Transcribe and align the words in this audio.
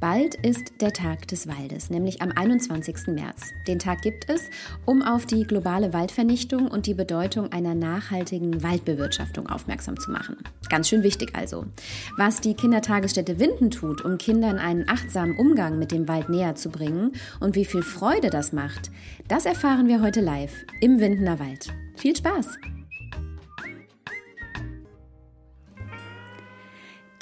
Bald 0.00 0.36
ist 0.36 0.80
der 0.80 0.92
Tag 0.92 1.26
des 1.26 1.48
Waldes, 1.48 1.90
nämlich 1.90 2.22
am 2.22 2.30
21. 2.30 3.08
März. 3.08 3.52
Den 3.66 3.80
Tag 3.80 4.00
gibt 4.02 4.30
es, 4.30 4.48
um 4.84 5.02
auf 5.02 5.26
die 5.26 5.42
globale 5.42 5.92
Waldvernichtung 5.92 6.68
und 6.68 6.86
die 6.86 6.94
Bedeutung 6.94 7.50
einer 7.50 7.74
nachhaltigen 7.74 8.62
Waldbewirtschaftung 8.62 9.48
aufmerksam 9.48 9.98
zu 9.98 10.12
machen. 10.12 10.36
Ganz 10.68 10.88
schön 10.88 11.02
wichtig 11.02 11.34
also. 11.34 11.64
Was 12.16 12.40
die 12.40 12.54
Kindertagesstätte 12.54 13.40
Winden 13.40 13.72
tut, 13.72 14.04
um 14.04 14.18
Kindern 14.18 14.58
einen 14.58 14.88
achtsamen 14.88 15.36
Umgang 15.36 15.80
mit 15.80 15.90
dem 15.90 16.06
Wald 16.06 16.28
näher 16.28 16.54
zu 16.54 16.70
bringen 16.70 17.12
und 17.40 17.56
wie 17.56 17.64
viel 17.64 17.82
Freude 17.82 18.30
das 18.30 18.52
macht, 18.52 18.92
das 19.26 19.46
erfahren 19.46 19.88
wir 19.88 20.00
heute 20.00 20.20
live 20.20 20.64
im 20.80 21.00
Windener 21.00 21.40
Wald. 21.40 21.74
Viel 21.96 22.14
Spaß! 22.14 22.46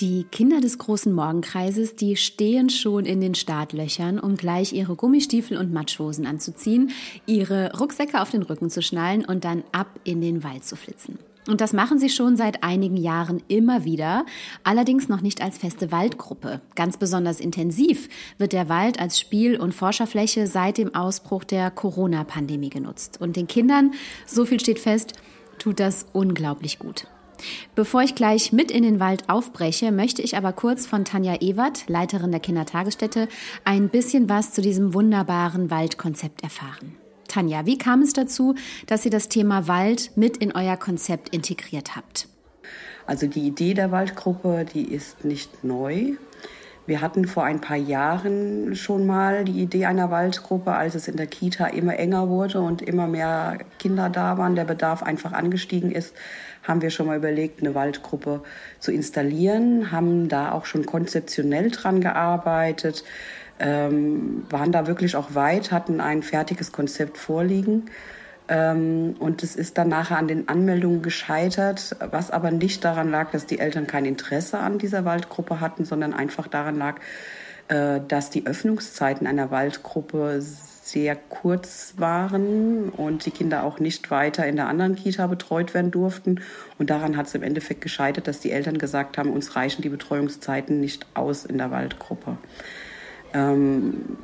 Die 0.01 0.25
Kinder 0.25 0.61
des 0.61 0.77
großen 0.77 1.11
Morgenkreises, 1.11 1.97
die 1.97 2.17
stehen 2.17 2.69
schon 2.69 3.07
in 3.07 3.23
den 3.23 3.35
Startlöchern, 3.35 4.19
um 4.19 4.37
gleich 4.37 4.75
ihre 4.75 4.95
Gummistiefel 4.95 5.57
und 5.57 5.73
Matschhosen 5.73 6.27
anzuziehen, 6.27 6.91
ihre 7.25 7.75
Rucksäcke 7.79 8.21
auf 8.21 8.31
den 8.31 8.43
Rücken 8.43 8.69
zu 8.69 8.83
schnallen 8.83 9.25
und 9.25 9.45
dann 9.45 9.65
ab 9.73 9.89
in 10.05 10.21
den 10.21 10.45
Wald 10.45 10.65
zu 10.65 10.77
flitzen. 10.77 11.19
Und 11.49 11.63
das 11.63 11.73
machen 11.73 11.99
sie 11.99 12.11
schon 12.11 12.37
seit 12.37 12.63
einigen 12.63 12.99
Jahren 12.99 13.43
immer 13.49 13.87
wieder, 13.87 14.27
allerdings 14.65 15.09
noch 15.09 15.23
nicht 15.23 15.41
als 15.41 15.57
feste 15.57 15.91
Waldgruppe. 15.93 16.61
Ganz 16.75 16.99
besonders 16.99 17.41
intensiv 17.41 18.11
wird 18.37 18.53
der 18.53 18.69
Wald 18.69 19.01
als 19.01 19.19
Spiel- 19.19 19.59
und 19.59 19.73
Forscherfläche 19.73 20.47
seit 20.47 20.77
dem 20.77 20.95
Ausbruch 20.95 21.45
der 21.45 21.71
Corona-Pandemie 21.71 22.71
genutzt. 22.71 23.19
Und 23.19 23.37
den 23.37 23.47
Kindern, 23.47 23.93
so 24.27 24.45
viel 24.45 24.61
steht 24.61 24.79
fest, 24.79 25.15
tut 25.59 25.81
das 25.81 26.07
unglaublich 26.13 26.79
gut. 26.79 27.07
Bevor 27.75 28.03
ich 28.03 28.15
gleich 28.15 28.53
mit 28.53 28.71
in 28.71 28.83
den 28.83 29.01
Wald 29.01 29.29
aufbreche, 29.29 29.93
möchte 29.93 30.23
ich 30.23 30.37
aber 30.37 30.53
kurz 30.53 30.87
von 30.87 31.05
Tanja 31.05 31.41
Ewert, 31.41 31.89
Leiterin 31.89 32.31
der 32.31 32.41
Kindertagesstätte, 32.41 33.29
ein 33.65 33.89
bisschen 33.89 34.29
was 34.29 34.53
zu 34.53 34.61
diesem 34.61 34.95
wunderbaren 34.95 35.71
Waldkonzept 35.71 36.43
erfahren. 36.43 36.97
Tanja, 37.29 37.67
wie 37.67 37.79
kam 37.79 38.03
es 38.03 38.13
dazu, 38.13 38.55
dass 38.87 39.03
Sie 39.03 39.11
das 39.11 39.29
Thema 39.29 39.69
Wald 39.69 40.13
mit 40.17 40.37
in 40.37 40.53
euer 40.53 40.77
Konzept 40.77 41.35
integriert 41.35 41.97
habt? 41.97 42.29
Also 43.07 43.27
die 43.27 43.47
Idee 43.47 43.75
der 43.75 43.91
Waldgruppe, 43.91 44.65
die 44.73 44.85
ist 44.85 45.25
nicht 45.25 45.65
neu. 45.65 46.15
Wir 46.87 47.01
hatten 47.01 47.27
vor 47.27 47.45
ein 47.45 47.61
paar 47.61 47.77
Jahren 47.77 48.77
schon 48.77 49.07
mal 49.07 49.45
die 49.45 49.61
Idee 49.61 49.87
einer 49.87 50.11
Waldgruppe, 50.13 50.73
als 50.73 50.95
es 50.95 51.09
in 51.09 51.17
der 51.17 51.27
Kita 51.27 51.67
immer 51.67 51.99
enger 51.99 52.29
wurde 52.29 52.61
und 52.61 52.81
immer 52.81 53.09
mehr 53.09 53.59
Kinder 53.81 54.09
da 54.09 54.39
waren, 54.39 54.55
der 54.55 54.65
Bedarf 54.65 55.03
einfach 55.03 55.33
angestiegen 55.33 55.91
ist, 55.91 56.15
haben 56.67 56.83
wir 56.83 56.91
schon 56.91 57.07
mal 57.07 57.17
überlegt, 57.17 57.61
eine 57.61 57.75
Waldgruppe 57.75 58.43
zu 58.79 58.93
installieren, 58.93 59.93
haben 59.93 60.29
da 60.29 60.53
auch 60.53 60.65
schon 60.65 60.87
konzeptionell 60.87 61.71
dran 61.71 62.01
gearbeitet, 62.01 63.05
ähm, 63.59 64.45
waren 64.51 64.73
da 64.73 64.87
wirklich 64.87 65.17
auch 65.17 65.35
weit, 65.35 65.73
hatten 65.73 66.01
ein 66.01 66.23
fertiges 66.23 66.73
Konzept 66.73 67.17
vorliegen. 67.17 67.91
Ähm, 68.49 69.17
und 69.19 69.43
es 69.43 69.57
ist 69.57 69.77
dann 69.79 69.89
nachher 69.89 70.19
an 70.19 70.29
den 70.29 70.49
Anmeldungen 70.49 71.03
gescheitert, 71.03 71.97
was 72.11 72.31
aber 72.31 72.51
nicht 72.51 72.85
daran 72.85 73.11
lag, 73.11 73.31
dass 73.31 73.47
die 73.47 73.59
Eltern 73.59 73.87
kein 73.87 74.05
Interesse 74.05 74.59
an 74.59 74.79
dieser 74.79 75.05
Waldgruppe 75.05 75.61
hatten, 75.61 75.85
sondern 75.85 76.15
einfach 76.15 76.47
daran 76.47 76.77
lag, 76.79 76.97
dass 77.69 78.31
die 78.31 78.47
Öffnungszeiten 78.47 79.27
einer 79.27 79.51
Waldgruppe 79.51 80.41
sehr 80.87 81.17
kurz 81.17 81.95
waren 81.97 82.91
und 82.91 83.27
die 83.27 83.33
Kinder 83.33 83.65
auch 83.65 83.81
nicht 83.81 84.13
weiter 84.13 84.47
in 84.47 84.55
der 84.55 84.69
anderen 84.69 84.95
Kita 84.95 85.27
betreut 85.27 85.75
werden 85.75 85.91
durften. 85.91 86.41
Und 86.79 86.91
daran 86.91 87.17
hat 87.17 87.27
es 87.27 87.35
im 87.35 87.43
Endeffekt 87.43 87.81
gescheitert, 87.81 88.29
dass 88.29 88.39
die 88.39 88.53
Eltern 88.53 88.79
gesagt 88.79 89.19
haben, 89.19 89.31
uns 89.31 89.57
reichen 89.57 89.83
die 89.83 89.89
Betreuungszeiten 89.89 90.81
nicht 90.81 91.05
aus 91.15 91.45
in 91.45 91.59
der 91.59 91.73
Waldgruppe. 91.73 92.39
Ähm, 93.35 94.17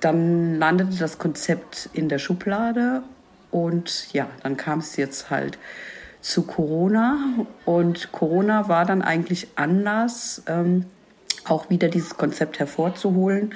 dann 0.00 0.58
landete 0.58 0.96
das 0.98 1.18
Konzept 1.18 1.90
in 1.92 2.08
der 2.08 2.18
Schublade 2.18 3.02
und 3.50 4.10
ja, 4.14 4.26
dann 4.42 4.56
kam 4.56 4.78
es 4.78 4.96
jetzt 4.96 5.28
halt 5.28 5.58
zu 6.22 6.42
Corona 6.42 7.18
und 7.66 8.10
Corona 8.10 8.68
war 8.68 8.86
dann 8.86 9.02
eigentlich 9.02 9.48
Anlass, 9.56 10.42
ähm, 10.46 10.86
auch 11.44 11.70
wieder 11.70 11.88
dieses 11.88 12.16
Konzept 12.16 12.58
hervorzuholen 12.58 13.54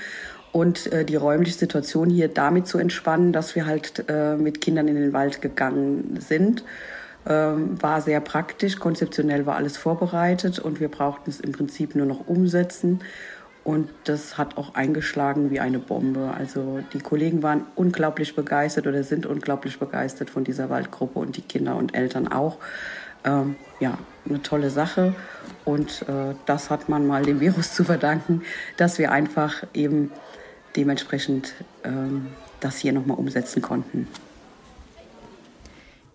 und 0.52 0.92
äh, 0.92 1.04
die 1.04 1.16
räumliche 1.16 1.58
Situation 1.58 2.10
hier 2.10 2.28
damit 2.28 2.66
zu 2.66 2.78
entspannen, 2.78 3.32
dass 3.32 3.54
wir 3.54 3.66
halt 3.66 4.04
äh, 4.08 4.36
mit 4.36 4.60
Kindern 4.60 4.88
in 4.88 4.94
den 4.94 5.12
Wald 5.12 5.42
gegangen 5.42 6.18
sind. 6.20 6.64
Ähm, 7.26 7.82
war 7.82 8.02
sehr 8.02 8.20
praktisch, 8.20 8.78
konzeptionell 8.78 9.46
war 9.46 9.56
alles 9.56 9.76
vorbereitet 9.76 10.58
und 10.58 10.78
wir 10.78 10.88
brauchten 10.88 11.30
es 11.30 11.40
im 11.40 11.52
Prinzip 11.52 11.94
nur 11.94 12.06
noch 12.06 12.28
umsetzen. 12.28 13.00
Und 13.64 13.88
das 14.04 14.36
hat 14.36 14.58
auch 14.58 14.74
eingeschlagen 14.74 15.50
wie 15.50 15.58
eine 15.58 15.78
Bombe. 15.78 16.34
Also 16.36 16.80
die 16.92 16.98
Kollegen 16.98 17.42
waren 17.42 17.64
unglaublich 17.74 18.36
begeistert 18.36 18.86
oder 18.86 19.02
sind 19.02 19.24
unglaublich 19.24 19.78
begeistert 19.78 20.28
von 20.28 20.44
dieser 20.44 20.68
Waldgruppe 20.68 21.18
und 21.18 21.38
die 21.38 21.42
Kinder 21.42 21.74
und 21.76 21.96
Eltern 21.96 22.28
auch. 22.28 22.58
Ähm, 23.24 23.56
ja, 23.80 23.98
eine 24.28 24.42
tolle 24.42 24.70
Sache. 24.70 25.14
Und 25.64 26.02
äh, 26.02 26.34
das 26.46 26.70
hat 26.70 26.88
man 26.88 27.06
mal 27.06 27.22
dem 27.22 27.40
Virus 27.40 27.72
zu 27.74 27.84
verdanken, 27.84 28.42
dass 28.76 28.98
wir 28.98 29.12
einfach 29.12 29.64
eben 29.74 30.12
dementsprechend 30.76 31.54
ähm, 31.84 32.28
das 32.60 32.78
hier 32.78 32.92
nochmal 32.92 33.18
umsetzen 33.18 33.62
konnten. 33.62 34.08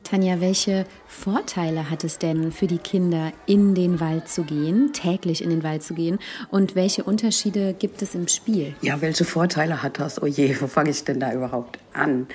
Tanja, 0.10 0.42
welche 0.42 0.86
Vorteile 1.06 1.92
hat 1.92 2.04
es 2.04 2.18
denn 2.18 2.52
für 2.52 2.66
die 2.66 2.80
Kinder, 2.80 3.32
in 3.46 3.76
den 3.76 4.00
Wald 4.00 4.28
zu 4.28 4.42
gehen, 4.42 4.92
täglich 4.92 5.44
in 5.44 5.52
den 5.52 5.62
Wald 5.62 5.84
zu 5.84 5.94
gehen? 5.94 6.18
Und 6.50 6.74
welche 6.74 7.04
Unterschiede 7.04 7.76
gibt 7.76 8.02
es 8.02 8.16
im 8.16 8.28
Spiel? 8.28 8.74
Ja, 8.82 9.02
welche 9.02 9.24
Vorteile 9.24 9.84
hat 9.84 10.00
das? 10.00 10.20
Oh 10.20 10.26
je, 10.26 10.60
wo 10.62 10.66
fange 10.66 10.90
ich 10.90 11.04
denn 11.04 11.20
da 11.20 11.32
überhaupt 11.32 11.78
an? 11.94 12.26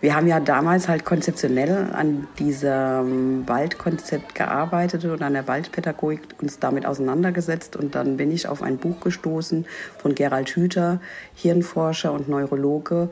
Wir 0.00 0.16
haben 0.16 0.26
ja 0.26 0.40
damals 0.40 0.88
halt 0.88 1.04
konzeptionell 1.04 1.92
an 1.92 2.26
diesem 2.40 3.46
Waldkonzept 3.46 4.34
gearbeitet 4.34 5.04
und 5.04 5.22
an 5.22 5.34
der 5.34 5.46
Waldpädagogik 5.46 6.22
uns 6.40 6.58
damit 6.58 6.86
auseinandergesetzt. 6.86 7.76
Und 7.76 7.94
dann 7.94 8.16
bin 8.16 8.32
ich 8.32 8.48
auf 8.48 8.62
ein 8.62 8.78
Buch 8.78 8.98
gestoßen 8.98 9.64
von 9.98 10.16
Gerald 10.16 10.48
Hüther, 10.48 11.00
Hirnforscher 11.36 12.12
und 12.12 12.28
Neurologe, 12.28 13.10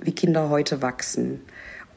wie 0.00 0.12
Kinder 0.12 0.50
heute 0.50 0.82
wachsen. 0.82 1.40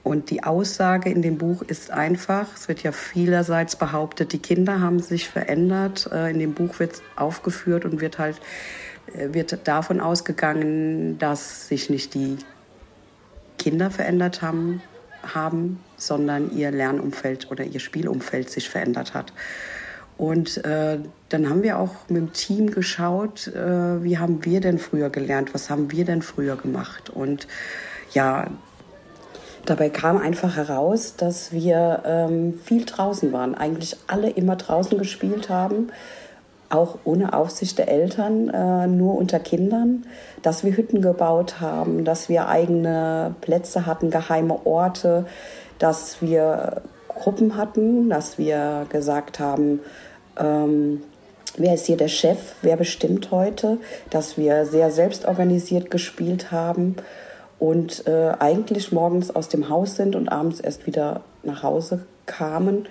Und 0.03 0.29
die 0.31 0.44
Aussage 0.44 1.09
in 1.09 1.22
dem 1.22 1.38
Buch 1.38 1.62
ist 1.62 1.91
einfach, 1.91 2.47
es 2.56 2.67
wird 2.67 2.81
ja 2.84 2.91
vielerseits 2.91 3.75
behauptet, 3.75 4.34
die 4.34 4.39
Kinder 4.39 4.81
haben 4.81 5.00
sich 5.00 5.29
verändert. 5.29 6.09
Äh, 6.12 6.31
in 6.31 6.39
dem 6.39 6.53
Buch 6.53 6.79
wird 6.79 7.01
aufgeführt 7.16 7.85
und 7.85 8.01
wird 8.01 8.17
halt 8.17 8.41
äh, 9.13 9.34
wird 9.34 9.67
davon 9.67 10.00
ausgegangen, 10.00 11.17
dass 11.19 11.67
sich 11.67 11.90
nicht 11.90 12.13
die 12.13 12.38
Kinder 13.57 13.91
verändert 13.91 14.41
haben, 14.41 14.81
haben 15.22 15.79
sondern 16.01 16.56
ihr 16.57 16.72
Lernumfeld 16.72 17.51
oder 17.51 17.63
ihr 17.63 17.79
Spielumfeld 17.79 18.50
sich 18.50 18.69
verändert 18.69 19.13
hat. 19.13 19.34
Und 20.17 20.63
äh, 20.66 21.00
dann 21.29 21.50
haben 21.50 21.63
wir 21.63 21.79
auch 21.79 22.09
mit 22.09 22.17
dem 22.17 22.34
Team 22.34 22.72
geschaut, 22.72 23.47
äh, 23.47 24.03
wie 24.03 24.17
haben 24.17 24.44
wir 24.45 24.61
denn 24.61 24.78
früher 24.78 25.09
gelernt, 25.09 25.53
was 25.53 25.69
haben 25.69 25.91
wir 25.91 26.06
denn 26.06 26.22
früher 26.22 26.56
gemacht. 26.57 27.09
Und 27.09 27.47
ja, 28.13 28.47
Dabei 29.66 29.89
kam 29.89 30.17
einfach 30.17 30.55
heraus, 30.55 31.16
dass 31.16 31.51
wir 31.51 32.01
ähm, 32.05 32.59
viel 32.63 32.85
draußen 32.85 33.31
waren, 33.31 33.53
eigentlich 33.53 33.96
alle 34.08 34.29
immer 34.29 34.55
draußen 34.55 34.97
gespielt 34.97 35.49
haben, 35.49 35.90
auch 36.69 36.99
ohne 37.03 37.34
Aufsicht 37.34 37.78
der 37.78 37.90
Eltern, 37.90 38.49
äh, 38.49 38.87
nur 38.87 39.16
unter 39.16 39.40
Kindern, 39.40 40.05
dass 40.41 40.63
wir 40.63 40.75
Hütten 40.75 41.02
gebaut 41.02 41.59
haben, 41.59 42.05
dass 42.05 42.28
wir 42.28 42.47
eigene 42.47 43.35
Plätze 43.41 43.85
hatten, 43.85 44.09
geheime 44.09 44.66
Orte, 44.66 45.25
dass 45.78 46.22
wir 46.22 46.81
Gruppen 47.07 47.55
hatten, 47.55 48.09
dass 48.09 48.37
wir 48.40 48.85
gesagt 48.90 49.40
haben, 49.40 49.81
ähm, 50.40 51.03
wer 51.57 51.75
ist 51.75 51.85
hier 51.85 51.97
der 51.97 52.07
Chef, 52.07 52.40
wer 52.61 52.78
bestimmt 52.78 53.29
heute, 53.29 53.78
dass 54.09 54.37
wir 54.37 54.66
sehr 54.66 54.90
selbstorganisiert 54.90 55.91
gespielt 55.91 56.52
haben 56.52 56.96
und 57.61 58.08
äh, 58.08 58.34
eigentlich 58.40 58.91
morgens 58.91 59.29
aus 59.29 59.47
dem 59.47 59.69
Haus 59.69 59.96
sind 59.96 60.16
und 60.16 60.29
abends 60.29 60.59
erst 60.59 60.87
wieder 60.87 61.22
nach 61.43 61.61
Hause 61.61 62.08
kamen 62.25 62.87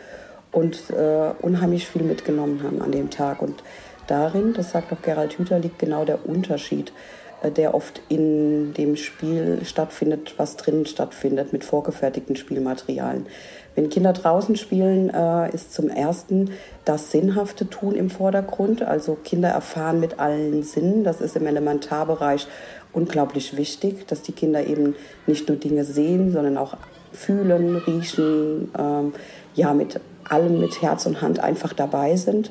und 0.53 0.91
äh, 0.91 1.33
unheimlich 1.43 1.89
viel 1.89 2.05
mitgenommen 2.05 2.63
haben 2.63 2.81
an 2.81 2.93
dem 2.93 3.11
Tag. 3.11 3.43
Und 3.43 3.65
darin, 4.07 4.55
das 4.55 4.71
sagt 4.71 4.93
auch 4.93 5.03
Gerald 5.03 5.37
Hüther, 5.37 5.59
liegt 5.59 5.81
genau 5.81 6.05
der 6.05 6.25
Unterschied. 6.25 6.93
Äh, 7.43 7.51
der 7.51 7.75
oft 7.75 8.01
in 8.09 8.75
dem 8.75 8.97
Spiel 8.97 9.61
stattfindet, 9.65 10.35
was 10.37 10.57
drinnen 10.57 10.87
stattfindet, 10.87 11.53
mit 11.53 11.65
vorgefertigten 11.65 12.37
Spielmaterialien. 12.37 13.27
Wenn 13.75 13.89
Kinder 13.89 14.13
draußen 14.13 14.57
spielen, 14.57 15.11
äh, 15.11 15.55
ist 15.55 15.73
zum 15.73 15.89
ersten 15.89 16.51
das 16.85 17.13
sinnhafte 17.13 17.69
Tun 17.69 17.95
im 17.95 18.11
Vordergrund. 18.11 18.83
Also 18.83 19.15
Kinder 19.15 19.49
erfahren 19.49 20.01
mit 20.01 20.19
allen 20.19 20.63
Sinnen. 20.63 21.05
Das 21.05 21.21
ist 21.21 21.37
im 21.37 21.47
Elementarbereich 21.47 22.49
unglaublich 22.93 23.57
wichtig, 23.57 24.07
dass 24.09 24.23
die 24.23 24.33
Kinder 24.33 24.67
eben 24.67 24.97
nicht 25.27 25.49
nur 25.49 25.57
Dinge 25.57 25.85
sehen, 25.85 26.33
sondern 26.33 26.59
auch 26.59 26.77
fühlen, 27.13 27.77
riechen, 27.77 28.71
ähm, 28.79 29.13
ja, 29.55 29.73
mit 29.73 30.01
allem 30.29 30.61
mit 30.61 30.83
Herz 30.83 31.07
und 31.07 31.23
Hand 31.23 31.41
einfach 31.41 31.73
dabei 31.73 32.17
sind. 32.17 32.51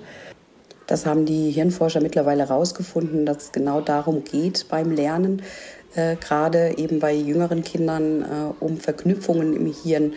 Das 0.89 1.05
haben 1.05 1.27
die 1.27 1.51
Hirnforscher 1.51 2.01
mittlerweile 2.01 2.49
herausgefunden, 2.49 3.23
dass 3.23 3.43
es 3.43 3.51
genau 3.51 3.79
darum 3.79 4.23
geht 4.23 4.65
beim 4.69 4.89
Lernen, 4.91 5.43
äh, 5.93 6.15
gerade 6.15 6.79
eben 6.79 6.99
bei 6.99 7.13
jüngeren 7.13 7.63
Kindern, 7.63 8.23
äh, 8.23 8.25
um 8.59 8.77
Verknüpfungen 8.77 9.55
im 9.55 9.71
Hirn 9.71 10.15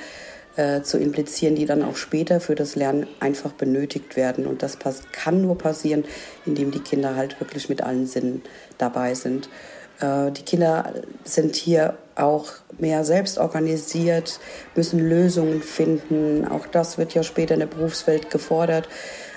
äh, 0.57 0.81
zu 0.81 0.97
implizieren, 0.97 1.57
die 1.57 1.67
dann 1.67 1.83
auch 1.83 1.97
später 1.97 2.41
für 2.41 2.55
das 2.55 2.75
Lernen 2.75 3.07
einfach 3.21 3.53
benötigt 3.53 4.17
werden. 4.17 4.47
Und 4.47 4.63
das 4.63 4.79
kann 5.13 5.43
nur 5.43 5.59
passieren, 5.59 6.05
indem 6.47 6.71
die 6.71 6.81
Kinder 6.81 7.17
halt 7.17 7.39
wirklich 7.39 7.69
mit 7.69 7.83
allen 7.83 8.07
Sinnen 8.07 8.41
dabei 8.79 9.13
sind. 9.13 9.51
Äh, 10.01 10.31
die 10.31 10.43
Kinder 10.43 10.95
sind 11.25 11.55
hier 11.55 11.99
auch 12.15 12.47
mehr 12.79 13.05
selbst 13.05 13.37
organisiert, 13.37 14.41
müssen 14.75 15.01
Lösungen 15.01 15.63
finden. 15.63 16.47
Auch 16.47 16.67
das 16.67 16.97
wird 16.97 17.13
ja 17.13 17.23
später 17.23 17.55
in 17.55 17.61
der 17.61 17.67
Berufswelt 17.67 18.31
gefordert. 18.31 18.89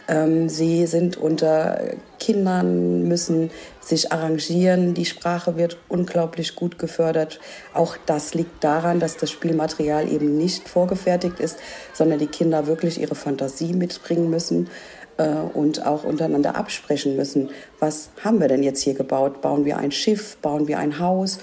Ähm, 0.07 0.50
sie 0.50 0.86
sind 0.86 1.18
unter 1.18 1.80
Kindern, 2.19 3.07
müssen 3.07 3.50
sich 3.81 4.12
arrangieren. 4.12 4.94
Die 4.94 5.06
Sprache 5.06 5.57
wird 5.57 5.78
unglaublich 5.90 6.56
gut 6.56 6.78
gefördert. 6.78 7.40
Auch 7.74 7.98
das 8.06 8.34
liegt 8.34 8.63
daran, 8.63 9.00
dass 9.00 9.18
das 9.18 9.31
Spielmaterial 9.31 10.12
eben 10.12 10.38
nicht 10.38 10.69
vorgefertigt 10.69 11.40
ist, 11.40 11.57
sondern 11.94 12.19
die 12.19 12.28
Kinder 12.28 12.68
wirklich 12.68 13.00
ihre 13.00 13.16
Fantasie 13.16 13.74
mitbringen 13.74 14.30
müssen 14.30 14.69
äh, 15.18 15.28
und 15.28 15.86
auch 15.86 16.04
untereinander 16.04 16.56
absprechen 16.56 17.16
müssen. 17.16 17.50
Was 17.80 18.10
haben 18.24 18.40
wir 18.40 18.48
denn 18.48 18.63
jetzt 18.63 18.81
hier 18.81 18.94
gebaut? 18.94 19.42
Bauen 19.42 19.66
wir 19.66 19.78
ein 19.78 19.92
Schiff? 19.92 20.38
Bauen 20.38 20.68
wir 20.68 20.80
ein 20.80 21.00
Haus? 21.00 21.40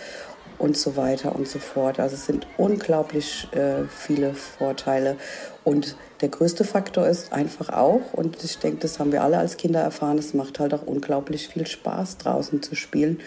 und 0.62 0.76
so 0.76 0.96
weiter 0.96 1.34
und 1.34 1.48
so 1.48 1.58
fort. 1.58 1.98
Also 1.98 2.14
es 2.14 2.26
sind 2.26 2.46
unglaublich 2.56 3.48
äh, 3.52 3.84
viele 3.88 4.34
Vorteile. 4.34 5.16
Und 5.64 5.96
der 6.20 6.28
größte 6.28 6.64
Faktor 6.64 7.06
ist 7.06 7.32
einfach 7.32 7.68
auch, 7.68 8.12
und 8.12 8.42
ich 8.42 8.58
denke, 8.58 8.80
das 8.80 8.98
haben 8.98 9.12
wir 9.12 9.22
alle 9.22 9.38
als 9.38 9.56
Kinder 9.56 9.80
erfahren, 9.80 10.18
es 10.18 10.34
macht 10.34 10.58
halt 10.58 10.74
auch 10.74 10.86
unglaublich 10.86 11.48
viel 11.48 11.66
Spaß 11.66 12.18
draußen 12.18 12.62
zu 12.62 12.74
spielen. 12.74 13.20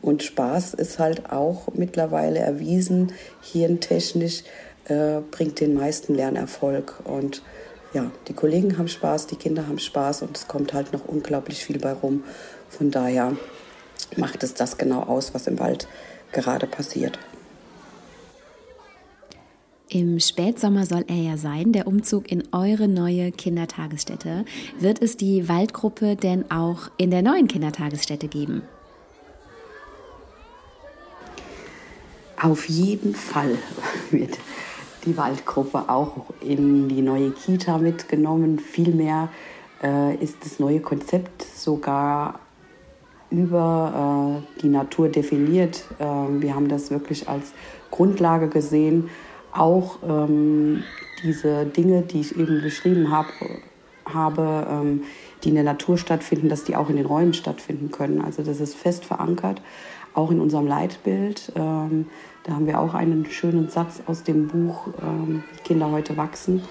Und 0.00 0.22
Spaß 0.22 0.74
ist 0.74 0.98
halt 0.98 1.30
auch 1.30 1.68
mittlerweile 1.74 2.38
erwiesen, 2.38 3.12
hirntechnisch 3.42 4.44
äh, 4.86 5.20
bringt 5.30 5.60
den 5.60 5.74
meisten 5.74 6.14
Lernerfolg. 6.14 6.94
Und 7.04 7.42
ja, 7.92 8.10
die 8.28 8.34
Kollegen 8.34 8.78
haben 8.78 8.88
Spaß, 8.88 9.26
die 9.26 9.36
Kinder 9.36 9.68
haben 9.68 9.78
Spaß 9.78 10.22
und 10.22 10.36
es 10.36 10.48
kommt 10.48 10.72
halt 10.72 10.92
noch 10.92 11.04
unglaublich 11.06 11.64
viel 11.64 11.78
bei 11.78 11.92
rum. 11.92 12.24
Von 12.70 12.90
daher 12.90 13.36
macht 14.16 14.42
es 14.42 14.54
das 14.54 14.78
genau 14.78 15.02
aus, 15.02 15.34
was 15.34 15.46
im 15.46 15.58
Wald 15.58 15.86
gerade 16.32 16.66
passiert. 16.66 17.18
Im 19.88 20.18
Spätsommer 20.18 20.86
soll 20.86 21.04
er 21.08 21.16
ja 21.16 21.36
sein, 21.36 21.72
der 21.72 21.86
Umzug 21.86 22.32
in 22.32 22.42
eure 22.52 22.88
neue 22.88 23.32
Kindertagesstätte. 23.32 24.46
Wird 24.78 25.02
es 25.02 25.16
die 25.16 25.48
Waldgruppe 25.48 26.16
denn 26.16 26.50
auch 26.50 26.90
in 26.96 27.10
der 27.10 27.22
neuen 27.22 27.48
Kindertagesstätte 27.48 28.28
geben? 28.28 28.62
Auf 32.40 32.68
jeden 32.68 33.14
Fall 33.14 33.58
wird 34.10 34.38
die 35.04 35.16
Waldgruppe 35.16 35.88
auch 35.88 36.24
in 36.40 36.88
die 36.88 37.02
neue 37.02 37.30
Kita 37.30 37.76
mitgenommen. 37.76 38.58
Vielmehr 38.58 39.28
äh, 39.82 40.16
ist 40.16 40.44
das 40.44 40.58
neue 40.58 40.80
Konzept 40.80 41.42
sogar 41.42 42.40
über 43.30 44.42
äh, 44.56 44.60
die 44.62 44.68
Natur 44.68 45.08
definiert. 45.08 45.84
Äh, 45.98 46.04
wir 46.04 46.54
haben 46.54 46.68
das 46.68 46.90
wirklich 46.90 47.28
als 47.28 47.52
Grundlage 47.90 48.48
gesehen, 48.48 49.10
auch 49.54 49.98
ähm, 50.06 50.84
diese 51.22 51.64
Dinge, 51.64 52.02
die 52.02 52.20
ich 52.20 52.36
eben 52.36 52.60
beschrieben 52.62 53.10
hab, 53.10 53.26
habe, 54.06 54.66
ähm, 54.70 55.02
die 55.42 55.50
in 55.50 55.54
der 55.54 55.64
Natur 55.64 55.98
stattfinden, 55.98 56.48
dass 56.48 56.64
die 56.64 56.76
auch 56.76 56.90
in 56.90 56.96
den 56.96 57.06
Räumen 57.06 57.34
stattfinden 57.34 57.90
können. 57.90 58.20
Also 58.20 58.42
das 58.42 58.60
ist 58.60 58.74
fest 58.74 59.04
verankert, 59.04 59.62
auch 60.14 60.30
in 60.30 60.40
unserem 60.40 60.66
Leitbild. 60.66 61.52
Ähm, 61.56 62.06
da 62.44 62.52
haben 62.52 62.66
wir 62.66 62.80
auch 62.80 62.94
einen 62.94 63.26
schönen 63.26 63.68
Satz 63.68 64.02
aus 64.06 64.22
dem 64.22 64.48
Buch 64.48 64.88
ähm, 65.02 65.44
Kinder 65.64 65.90
heute 65.90 66.16
wachsen. 66.16 66.62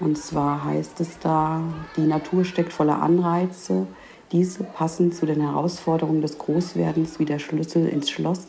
Und 0.00 0.16
zwar 0.18 0.64
heißt 0.64 1.00
es 1.00 1.18
da, 1.18 1.62
die 1.96 2.06
Natur 2.06 2.44
steckt 2.44 2.72
voller 2.72 3.02
Anreize, 3.02 3.86
diese 4.30 4.62
passen 4.62 5.12
zu 5.12 5.26
den 5.26 5.40
Herausforderungen 5.40 6.20
des 6.20 6.38
Großwerdens 6.38 7.18
wie 7.18 7.24
der 7.24 7.38
Schlüssel 7.38 7.88
ins 7.88 8.10
Schloss. 8.10 8.48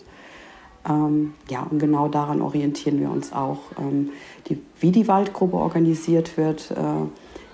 Ähm, 0.88 1.34
ja, 1.50 1.64
und 1.64 1.80
genau 1.80 2.08
daran 2.08 2.42
orientieren 2.42 3.00
wir 3.00 3.10
uns 3.10 3.34
auch. 3.34 3.60
Ähm, 3.78 4.12
die, 4.48 4.62
wie 4.80 4.92
die 4.92 5.08
Waldgruppe 5.08 5.58
organisiert 5.58 6.38
wird, 6.38 6.72
äh, 6.72 7.08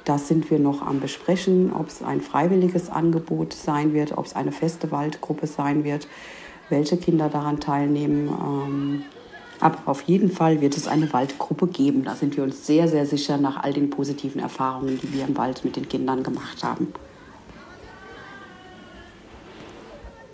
das 0.04 0.28
sind 0.28 0.52
wir 0.52 0.60
noch 0.60 0.84
am 0.84 1.00
Besprechen, 1.00 1.74
ob 1.74 1.88
es 1.88 2.04
ein 2.04 2.22
freiwilliges 2.22 2.90
Angebot 2.90 3.54
sein 3.54 3.94
wird, 3.94 4.18
ob 4.18 4.26
es 4.26 4.36
eine 4.36 4.52
feste 4.52 4.92
Waldgruppe 4.92 5.48
sein 5.48 5.84
wird, 5.84 6.08
welche 6.70 6.98
Kinder 6.98 7.30
daran 7.30 7.60
teilnehmen. 7.60 8.30
Ähm, 8.30 9.04
aber 9.60 9.80
auf 9.86 10.02
jeden 10.02 10.30
Fall 10.30 10.62
wird 10.62 10.78
es 10.78 10.88
eine 10.88 11.12
Waldgruppe 11.12 11.68
geben. 11.68 12.04
Da 12.04 12.14
sind 12.14 12.38
wir 12.38 12.44
uns 12.44 12.68
sehr, 12.68 12.88
sehr 12.88 13.06
sicher 13.06 13.38
nach 13.38 13.64
all 13.64 13.74
den 13.74 13.90
positiven 13.90 14.42
Erfahrungen, 14.42 15.00
die 15.02 15.14
wir 15.14 15.26
im 15.26 15.38
Wald 15.38 15.64
mit 15.66 15.76
den 15.76 15.90
Kindern 15.90 16.24
gemacht 16.24 16.64
haben. 16.64 16.94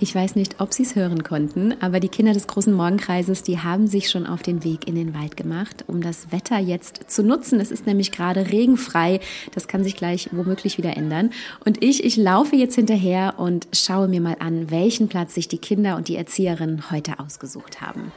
Ich 0.03 0.15
weiß 0.15 0.35
nicht, 0.35 0.59
ob 0.59 0.73
Sie 0.73 0.81
es 0.81 0.95
hören 0.95 1.21
konnten, 1.21 1.75
aber 1.79 1.99
die 1.99 2.09
Kinder 2.09 2.33
des 2.33 2.47
großen 2.47 2.73
Morgenkreises, 2.73 3.43
die 3.43 3.59
haben 3.59 3.85
sich 3.85 4.09
schon 4.09 4.25
auf 4.25 4.41
den 4.41 4.63
Weg 4.63 4.87
in 4.87 4.95
den 4.95 5.13
Wald 5.13 5.37
gemacht, 5.37 5.83
um 5.85 6.01
das 6.01 6.31
Wetter 6.31 6.57
jetzt 6.57 7.03
zu 7.05 7.21
nutzen. 7.21 7.59
Es 7.59 7.69
ist 7.69 7.85
nämlich 7.85 8.11
gerade 8.11 8.49
regenfrei. 8.49 9.19
Das 9.53 9.67
kann 9.67 9.83
sich 9.83 9.95
gleich 9.95 10.29
womöglich 10.31 10.79
wieder 10.79 10.97
ändern. 10.97 11.29
Und 11.65 11.83
ich, 11.83 12.03
ich 12.03 12.17
laufe 12.17 12.55
jetzt 12.55 12.73
hinterher 12.73 13.35
und 13.37 13.67
schaue 13.73 14.07
mir 14.07 14.21
mal 14.21 14.37
an, 14.39 14.71
welchen 14.71 15.07
Platz 15.07 15.35
sich 15.35 15.47
die 15.47 15.59
Kinder 15.59 15.97
und 15.97 16.07
die 16.07 16.15
Erzieherinnen 16.15 16.89
heute 16.89 17.19
ausgesucht 17.19 17.79
haben. 17.79 18.11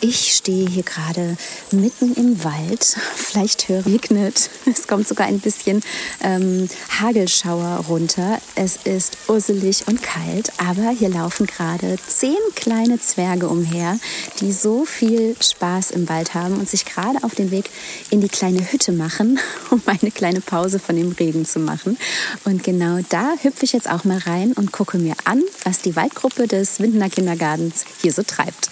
Ich 0.00 0.32
stehe 0.32 0.68
hier 0.68 0.84
gerade 0.84 1.36
mitten 1.72 2.14
im 2.14 2.44
Wald. 2.44 2.96
Vielleicht 3.16 3.68
höre 3.68 3.84
regnet. 3.84 4.48
Es 4.72 4.86
kommt 4.86 5.08
sogar 5.08 5.26
ein 5.26 5.40
bisschen 5.40 5.82
ähm, 6.22 6.68
Hagelschauer 7.00 7.84
runter. 7.88 8.40
Es 8.54 8.76
ist 8.84 9.18
urselig 9.26 9.88
und 9.88 10.00
kalt, 10.00 10.52
aber 10.58 10.90
hier 10.90 11.08
laufen 11.08 11.46
gerade 11.46 11.96
zehn 12.06 12.36
kleine 12.54 13.00
Zwerge 13.00 13.48
umher, 13.48 13.98
die 14.40 14.52
so 14.52 14.84
viel 14.84 15.34
Spaß 15.40 15.90
im 15.90 16.08
Wald 16.08 16.32
haben 16.32 16.54
und 16.58 16.68
sich 16.68 16.84
gerade 16.84 17.24
auf 17.24 17.34
den 17.34 17.50
Weg 17.50 17.68
in 18.10 18.20
die 18.20 18.28
kleine 18.28 18.70
Hütte 18.70 18.92
machen, 18.92 19.40
um 19.70 19.82
eine 19.86 20.12
kleine 20.12 20.40
Pause 20.40 20.78
von 20.78 20.94
dem 20.94 21.10
Regen 21.10 21.44
zu 21.44 21.58
machen. 21.58 21.98
Und 22.44 22.62
genau 22.62 23.00
da 23.08 23.32
hüpfe 23.42 23.64
ich 23.64 23.72
jetzt 23.72 23.90
auch 23.90 24.04
mal 24.04 24.18
rein 24.18 24.52
und 24.52 24.70
gucke 24.70 24.98
mir 24.98 25.14
an, 25.24 25.42
was 25.64 25.80
die 25.80 25.96
Waldgruppe 25.96 26.46
des 26.46 26.78
Windener 26.78 27.10
Kindergartens 27.10 27.84
hier 28.00 28.12
so 28.12 28.22
treibt. 28.22 28.70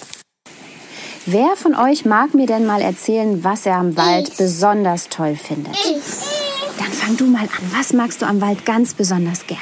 Wer 1.28 1.56
von 1.56 1.74
euch 1.74 2.04
mag 2.04 2.34
mir 2.34 2.46
denn 2.46 2.66
mal 2.66 2.80
erzählen, 2.80 3.42
was 3.42 3.66
er 3.66 3.78
am 3.78 3.96
Wald 3.96 4.28
ich. 4.28 4.36
besonders 4.36 5.08
toll 5.08 5.34
findet? 5.34 5.74
Ich. 5.74 6.78
Dann 6.78 6.92
fang 6.92 7.16
du 7.16 7.26
mal 7.26 7.42
an. 7.42 7.72
Was 7.76 7.92
magst 7.92 8.22
du 8.22 8.26
am 8.26 8.40
Wald 8.40 8.64
ganz 8.64 8.94
besonders 8.94 9.44
gerne? 9.48 9.60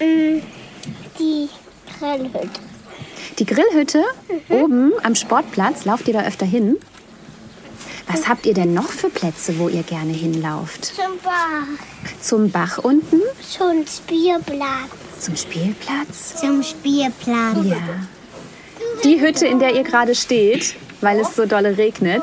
Mm, 0.00 0.42
die 1.18 1.50
Grillhütte. 1.98 2.48
Die 3.38 3.44
Grillhütte? 3.44 4.04
Mhm. 4.48 4.56
Oben 4.56 4.92
am 5.02 5.14
Sportplatz? 5.14 5.84
Lauft 5.84 6.08
ihr 6.08 6.14
da 6.14 6.22
öfter 6.22 6.46
hin? 6.46 6.78
Was 8.06 8.22
mhm. 8.22 8.28
habt 8.28 8.46
ihr 8.46 8.54
denn 8.54 8.72
noch 8.72 8.88
für 8.88 9.10
Plätze, 9.10 9.58
wo 9.58 9.68
ihr 9.68 9.82
gerne 9.82 10.14
hinlauft? 10.14 10.86
Zum 10.86 11.18
Bach. 11.22 11.66
Zum 12.22 12.50
Bach 12.50 12.78
unten? 12.78 13.20
Zum 13.46 13.86
Spielplatz. 13.86 15.20
Zum 15.20 15.36
Spielplatz? 15.36 16.36
Zum 16.40 16.62
Spielplatz. 16.62 17.66
Ja 17.66 17.76
die 19.04 19.20
Hütte, 19.20 19.46
in 19.46 19.58
der 19.58 19.74
ihr 19.74 19.82
gerade 19.82 20.14
steht, 20.14 20.74
weil 21.00 21.20
es 21.20 21.36
so 21.36 21.46
dolle 21.46 21.76
regnet. 21.76 22.22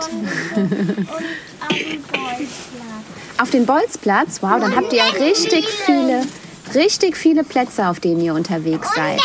auf 3.41 3.49
den 3.49 3.65
Bolzplatz. 3.65 4.41
Wow, 4.41 4.59
dann 4.59 4.75
habt 4.75 4.93
ihr 4.93 4.99
ja 4.99 5.05
richtig 5.05 5.67
viele, 5.67 6.23
richtig 6.75 7.17
viele 7.17 7.43
Plätze, 7.43 7.87
auf 7.87 7.99
denen 7.99 8.21
ihr 8.21 8.33
unterwegs 8.33 8.89
seid. 8.95 9.19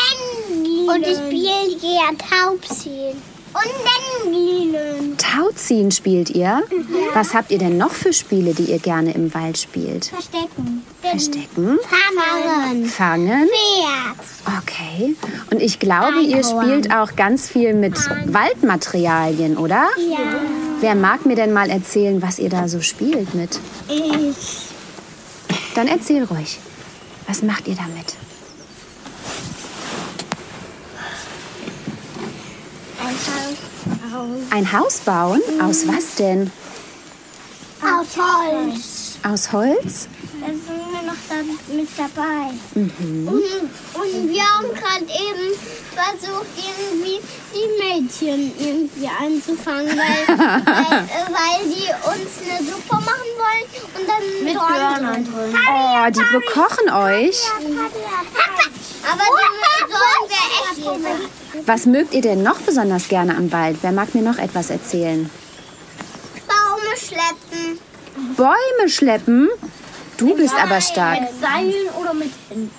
Und 0.86 1.06
ich 1.06 1.16
spiele 1.16 1.78
hier 1.80 2.00
Taubsehen. 2.16 3.16
Und 3.52 3.72
dann 3.84 4.32
Lilien. 4.32 4.95
Tauziehen 5.16 5.90
spielt 5.90 6.30
ihr. 6.30 6.62
Was 7.14 7.34
habt 7.34 7.50
ihr 7.50 7.58
denn 7.58 7.76
noch 7.76 7.92
für 7.92 8.12
Spiele, 8.12 8.54
die 8.54 8.64
ihr 8.64 8.78
gerne 8.78 9.12
im 9.12 9.32
Wald 9.34 9.58
spielt? 9.58 10.06
Verstecken. 10.06 10.82
Verstecken, 11.02 11.78
Fangen. 11.88 12.86
fangen. 12.86 13.48
Pferd. 13.48 14.62
Okay. 14.62 15.16
Und 15.50 15.62
ich 15.62 15.78
glaube, 15.78 16.20
ihr 16.20 16.42
spielt 16.44 16.92
auch 16.92 17.16
ganz 17.16 17.48
viel 17.48 17.74
mit 17.74 17.96
Waldmaterialien, 18.26 19.56
oder? 19.56 19.86
Ja. 19.96 20.18
Wer 20.80 20.94
mag 20.94 21.24
mir 21.24 21.36
denn 21.36 21.52
mal 21.52 21.70
erzählen, 21.70 22.20
was 22.20 22.38
ihr 22.38 22.50
da 22.50 22.68
so 22.68 22.80
spielt 22.80 23.34
mit? 23.34 23.58
Ich. 23.88 24.66
Dann 25.74 25.88
erzähl 25.88 26.24
ruhig. 26.24 26.58
Was 27.26 27.42
macht 27.42 27.66
ihr 27.68 27.76
damit? 27.76 28.14
Ein 34.16 34.22
Haus 34.22 34.46
aus, 34.46 34.50
Ein 34.50 34.72
Haus 34.72 35.00
bauen? 35.00 35.42
Aus 35.60 35.86
was 35.88 36.14
denn? 36.14 36.50
aus 37.82 38.06
Holz. 38.16 39.18
Aus 39.22 39.52
Holz? 39.52 40.08
Da 40.40 40.46
sind 40.46 40.66
wir 40.66 41.02
noch 41.02 41.20
da 41.28 41.74
mit 41.74 41.88
dabei. 41.96 42.50
Und, 42.74 42.92
und 43.94 44.28
wir 44.28 44.42
haben 44.42 44.68
gerade 44.74 45.04
eben 45.04 45.52
versucht, 45.94 46.46
irgendwie 46.56 47.20
die 47.52 47.68
Mädchen 47.78 48.52
irgendwie 48.58 49.08
einzufangen, 49.08 49.88
weil, 49.88 50.28
weil, 50.38 50.98
äh, 50.98 51.26
weil 51.30 51.68
die 51.68 51.88
uns 52.08 52.30
eine 52.42 52.58
Suppe 52.70 52.96
machen 52.96 53.32
wollen 53.36 53.66
und 53.96 54.08
dann 54.08 54.44
mit 54.44 54.56
Körnern 54.56 55.24
drin. 55.24 55.58
Oh, 55.68 56.10
die 56.10 56.34
bekochen 56.34 56.88
euch. 56.90 57.42
Aber 59.08 59.24
die 59.24 60.82
sollen 60.82 61.02
wir 61.02 61.14
echt. 61.14 61.30
Was 61.64 61.86
mögt 61.86 62.14
ihr 62.14 62.22
denn 62.22 62.42
noch 62.42 62.58
besonders 62.60 63.08
gerne 63.08 63.36
am 63.36 63.50
Wald? 63.52 63.78
Wer 63.82 63.92
mag 63.92 64.14
mir 64.14 64.22
noch 64.22 64.38
etwas 64.38 64.70
erzählen? 64.70 65.30
Baume 66.46 66.96
schleppen. 66.96 67.78
Bäume 68.36 68.88
schleppen? 68.88 69.48
Du 70.16 70.34
bist 70.34 70.54
aber 70.54 70.80
stark. 70.80 71.20
Seilen 71.40 71.88
oder 72.00 72.14
mit 72.14 72.30
Händen? 72.48 72.70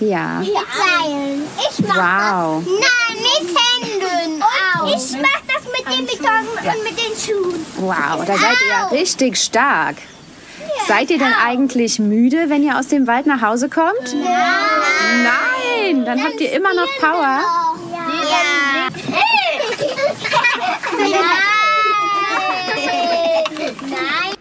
Ja. 0.00 0.38
Mit 0.40 0.48
Seilen. 0.48 1.42
Ich 1.70 1.86
mach 1.86 1.96
Wow. 1.96 2.62
das. 2.64 2.72
Nein, 2.80 3.16
mit 3.22 3.48
Händen. 3.58 4.42
Und 4.82 4.88
ich 4.88 5.20
mach 5.20 5.40
das 5.48 5.64
mit 5.72 5.84
den 5.98 6.06
Beton 6.06 6.46
und 6.56 6.84
mit 6.84 6.96
den 6.98 7.14
Schuhen. 7.18 7.66
Wow, 7.78 8.24
da 8.26 8.36
seid 8.36 8.56
ihr 8.60 8.68
ja 8.68 8.86
richtig 8.88 9.36
stark. 9.38 9.96
Seid 10.86 11.10
ihr 11.10 11.18
denn 11.18 11.32
eigentlich 11.34 11.98
müde, 11.98 12.48
wenn 12.48 12.62
ihr 12.62 12.78
aus 12.78 12.88
dem 12.88 13.06
Wald 13.06 13.26
nach 13.26 13.40
Hause 13.42 13.68
kommt? 13.68 14.14
Nein, 14.14 16.04
dann 16.04 16.22
habt 16.22 16.40
ihr 16.40 16.52
immer 16.52 16.74
noch 16.74 16.88
Power. 17.00 17.40
Ja. 17.42 18.90
Nein. 19.08 19.22
Nein. 23.90 24.34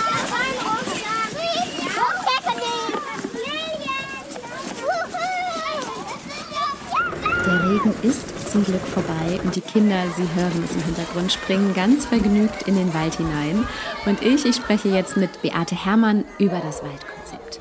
Der 7.45 7.63
Regen 7.83 7.93
ist 8.03 8.51
zum 8.51 8.63
Glück 8.63 8.81
vorbei 8.81 9.39
und 9.43 9.55
die 9.55 9.61
Kinder, 9.61 9.95
Sie 10.15 10.39
hören 10.39 10.63
es 10.63 10.75
im 10.75 10.83
Hintergrund, 10.83 11.31
springen 11.31 11.73
ganz 11.73 12.05
vergnügt 12.05 12.63
in 12.67 12.75
den 12.75 12.93
Wald 12.93 13.15
hinein. 13.15 13.67
Und 14.05 14.21
ich, 14.21 14.45
ich 14.45 14.55
spreche 14.55 14.89
jetzt 14.89 15.17
mit 15.17 15.41
Beate 15.41 15.75
Herrmann 15.75 16.23
über 16.39 16.61
das 16.63 16.81
Waldkonzept. 16.81 17.59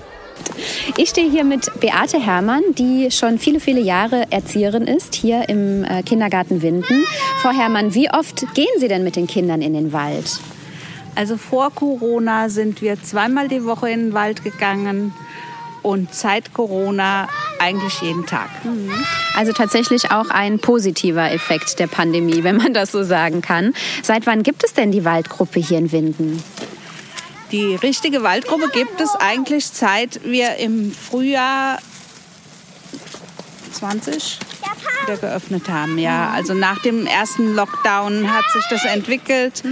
Ich 0.97 1.11
stehe 1.11 1.31
hier 1.31 1.45
mit 1.45 1.71
Beate 1.81 2.21
Herrmann, 2.21 2.63
die 2.77 3.11
schon 3.11 3.39
viele, 3.39 3.61
viele 3.61 3.81
Jahre 3.81 4.27
Erzieherin 4.31 4.87
ist, 4.87 5.15
hier 5.15 5.49
im 5.49 5.85
äh, 5.85 6.03
Kindergarten 6.03 6.63
Winden. 6.63 7.05
Frau 7.41 7.51
Herrmann, 7.51 7.95
wie 7.95 8.11
oft 8.11 8.45
gehen 8.55 8.67
Sie 8.79 8.89
denn 8.89 9.05
mit 9.05 9.17
den 9.17 9.27
Kindern 9.27 9.63
in 9.63 9.75
den 9.75 9.93
Wald? 9.93 10.41
Also 11.15 11.37
vor 11.37 11.71
Corona 11.71 12.49
sind 12.49 12.81
wir 12.81 13.03
zweimal 13.03 13.49
die 13.49 13.65
Woche 13.65 13.91
in 13.91 14.07
den 14.07 14.13
Wald 14.15 14.45
gegangen 14.45 15.13
und 15.83 16.15
seit 16.15 16.53
Corona 16.53 17.29
eigentlich 17.59 18.01
jeden 18.01 18.27
Tag. 18.27 18.49
Also 19.37 19.53
tatsächlich 19.53 20.11
auch 20.11 20.31
ein 20.31 20.59
positiver 20.59 21.31
Effekt 21.31 21.79
der 21.79 21.87
Pandemie, 21.87 22.43
wenn 22.45 22.57
man 22.57 22.75
das 22.75 22.93
so 22.93 23.03
sagen 23.03 23.43
kann. 23.43 23.75
Seit 24.03 24.27
wann 24.27 24.43
gibt 24.43 24.65
es 24.65 24.75
denn 24.75 24.93
die 24.93 25.05
Waldgruppe 25.05 25.61
hier 25.61 25.79
in 25.79 25.93
Winden? 25.93 26.43
Die 27.53 27.75
richtige 27.75 28.23
Waldgruppe 28.23 28.71
gibt 28.73 29.01
es 29.01 29.15
eigentlich 29.15 29.67
seit 29.67 30.25
wir 30.25 30.57
im 30.57 30.91
Frühjahr 30.93 31.79
20 33.73 34.39
wieder 35.03 35.17
geöffnet 35.17 35.69
haben. 35.69 35.99
Ja, 35.99 36.31
also 36.31 36.55
nach 36.55 36.81
dem 36.83 37.07
ersten 37.07 37.55
Lockdown 37.55 38.33
hat 38.33 38.45
sich 38.53 38.65
das 38.71 38.85
entwickelt. 38.85 39.63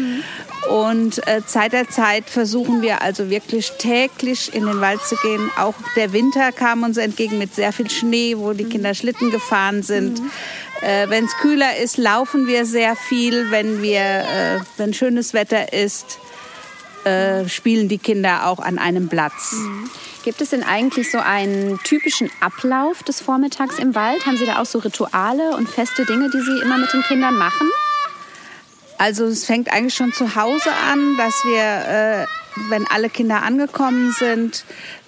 Und 0.69 1.27
äh, 1.27 1.45
Zeit 1.47 1.73
der 1.73 1.89
Zeit 1.89 2.29
versuchen 2.29 2.83
wir 2.83 3.03
also 3.03 3.31
wirklich 3.31 3.73
täglich 3.79 4.55
in 4.55 4.67
den 4.67 4.81
Wald 4.81 5.01
zu 5.03 5.17
gehen. 5.17 5.51
Auch 5.57 5.75
der 5.97 6.13
Winter 6.13 6.53
kam 6.53 6.83
uns 6.83 6.97
entgegen 6.97 7.39
mit 7.39 7.55
sehr 7.55 7.73
viel 7.73 7.91
Schnee, 7.91 8.37
wo 8.37 8.53
die 8.53 8.65
Kinder 8.65 8.95
Schlitten 8.95 9.31
gefahren 9.31 9.83
sind. 9.83 10.21
Äh, 10.83 11.09
wenn 11.09 11.25
es 11.25 11.37
kühler 11.39 11.77
ist, 11.79 11.97
laufen 11.97 12.47
wir 12.47 12.67
sehr 12.67 12.95
viel. 12.95 13.51
Wenn 13.51 13.83
wir, 13.83 14.01
äh, 14.01 14.61
wenn 14.77 14.93
schönes 14.93 15.33
Wetter 15.33 15.73
ist, 15.73 16.19
äh, 17.05 17.49
spielen 17.49 17.89
die 17.89 17.99
Kinder 17.99 18.47
auch 18.47 18.59
an 18.59 18.79
einem 18.79 19.09
Platz. 19.09 19.55
Gibt 20.23 20.43
es 20.43 20.51
denn 20.51 20.63
eigentlich 20.63 21.11
so 21.11 21.19
einen 21.19 21.81
typischen 21.83 22.31
Ablauf 22.41 23.03
des 23.03 23.23
Vormittags 23.23 23.79
im 23.79 23.95
Wald? 23.95 24.27
Haben 24.27 24.37
Sie 24.37 24.45
da 24.45 24.61
auch 24.61 24.67
so 24.67 24.79
Rituale 24.79 25.57
und 25.57 25.69
feste 25.69 26.05
Dinge, 26.05 26.29
die 26.31 26.41
Sie 26.41 26.61
immer 26.63 26.77
mit 26.77 26.93
den 26.93 27.03
Kindern 27.03 27.37
machen? 27.37 27.71
Also 29.01 29.25
es 29.25 29.47
fängt 29.47 29.73
eigentlich 29.73 29.95
schon 29.95 30.13
zu 30.13 30.37
Hause 30.37 30.71
an, 30.93 31.17
dass 31.17 31.43
wir, 31.47 32.27
äh, 32.27 32.27
wenn 32.69 32.87
alle 32.87 33.09
Kinder 33.09 33.43
angekommen 33.43 34.13
sind, 34.13 34.67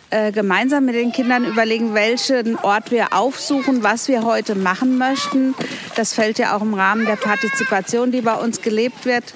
äh, 0.08 0.32
gemeinsam 0.32 0.86
mit 0.86 0.94
den 0.94 1.12
Kindern 1.12 1.44
überlegen, 1.44 1.92
welchen 1.92 2.56
Ort 2.56 2.90
wir 2.90 3.12
aufsuchen, 3.12 3.82
was 3.82 4.08
wir 4.08 4.22
heute 4.22 4.54
machen 4.54 4.96
möchten. 4.96 5.54
Das 5.94 6.14
fällt 6.14 6.38
ja 6.38 6.56
auch 6.56 6.62
im 6.62 6.72
Rahmen 6.72 7.04
der 7.04 7.16
Partizipation, 7.16 8.12
die 8.12 8.22
bei 8.22 8.34
uns 8.34 8.62
gelebt 8.62 9.04
wird. 9.04 9.34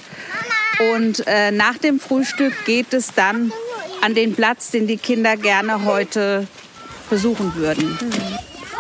Und 0.95 1.27
äh, 1.27 1.51
nach 1.51 1.77
dem 1.77 2.01
Frühstück 2.01 2.65
geht 2.65 2.95
es 2.95 3.13
dann 3.13 3.53
an 4.01 4.15
den 4.15 4.35
Platz, 4.35 4.71
den 4.71 4.87
die 4.87 4.97
Kinder 4.97 5.37
gerne 5.37 5.85
heute 5.85 6.47
besuchen 7.11 7.55
würden. 7.57 7.99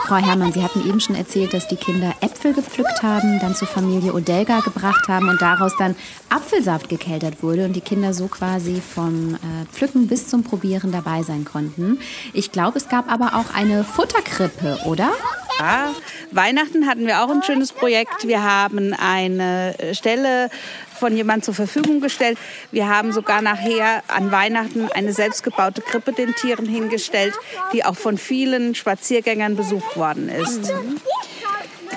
Frau 0.06 0.18
Herrmann, 0.18 0.52
Sie 0.52 0.62
hatten 0.62 0.88
eben 0.88 1.00
schon 1.00 1.16
erzählt, 1.16 1.52
dass 1.52 1.66
die 1.66 1.74
Kinder 1.74 2.14
Äpfel 2.20 2.52
gepflückt 2.52 3.02
haben, 3.02 3.40
dann 3.40 3.56
zur 3.56 3.66
Familie 3.66 4.14
Odelga 4.14 4.60
gebracht 4.60 5.08
haben 5.08 5.28
und 5.28 5.42
daraus 5.42 5.72
dann 5.80 5.96
Apfelsaft 6.28 6.88
gekeltert 6.88 7.42
wurde 7.42 7.64
und 7.64 7.72
die 7.72 7.80
Kinder 7.80 8.14
so 8.14 8.28
quasi 8.28 8.80
vom 8.80 9.34
äh, 9.34 9.66
Pflücken 9.72 10.06
bis 10.06 10.28
zum 10.28 10.44
Probieren 10.44 10.92
dabei 10.92 11.24
sein 11.24 11.44
konnten. 11.44 11.98
Ich 12.32 12.52
glaube, 12.52 12.78
es 12.78 12.88
gab 12.88 13.10
aber 13.10 13.34
auch 13.34 13.52
eine 13.52 13.82
Futterkrippe, 13.82 14.78
oder? 14.84 15.10
Ja, 15.58 15.90
Weihnachten 16.30 16.86
hatten 16.86 17.06
wir 17.06 17.24
auch 17.24 17.30
ein 17.30 17.42
schönes 17.42 17.72
Projekt. 17.72 18.28
Wir 18.28 18.44
haben 18.44 18.92
eine 18.92 19.74
Stelle 19.92 20.50
von 20.96 21.14
jemandem 21.16 21.44
zur 21.44 21.54
Verfügung 21.54 22.00
gestellt. 22.00 22.38
Wir 22.72 22.88
haben 22.88 23.12
sogar 23.12 23.42
nachher 23.42 24.02
an 24.08 24.32
Weihnachten 24.32 24.88
eine 24.92 25.12
selbstgebaute 25.12 25.82
Krippe 25.82 26.12
den 26.12 26.34
Tieren 26.34 26.66
hingestellt, 26.66 27.34
die 27.72 27.84
auch 27.84 27.96
von 27.96 28.18
vielen 28.18 28.74
Spaziergängern 28.74 29.56
besucht 29.56 29.96
worden 29.96 30.28
ist. 30.28 30.72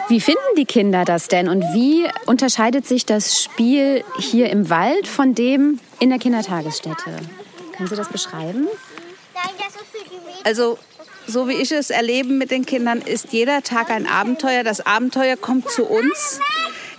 Wie 0.08 0.20
finden 0.20 0.40
die 0.58 0.66
Kinder 0.66 1.06
das 1.06 1.28
denn 1.28 1.48
und 1.48 1.62
wie 1.74 2.08
unterscheidet 2.26 2.88
sich 2.88 3.06
das 3.06 3.44
Spiel 3.44 4.04
hier 4.18 4.50
im 4.50 4.70
Wald 4.70 5.08
von 5.08 5.36
dem 5.36 5.80
in 6.00 6.10
der 6.10 6.20
Kindertagesstätte? 6.20 7.18
Können 7.76 7.90
Sie 7.90 7.96
das 7.96 8.10
beschreiben? 8.10 8.68
Also 10.44 10.80
so 11.28 11.48
wie 11.48 11.54
ich 11.54 11.72
es 11.72 11.92
erlebe 11.92 12.34
mit 12.34 12.50
den 12.50 12.66
Kindern, 12.66 13.02
ist 13.02 13.34
jeder 13.34 13.62
Tag 13.62 13.92
ein 13.92 14.08
Abenteuer. 14.08 14.64
Das 14.64 14.84
Abenteuer 14.84 15.38
kommt 15.38 15.70
zu 15.70 15.86
uns, 15.86 16.40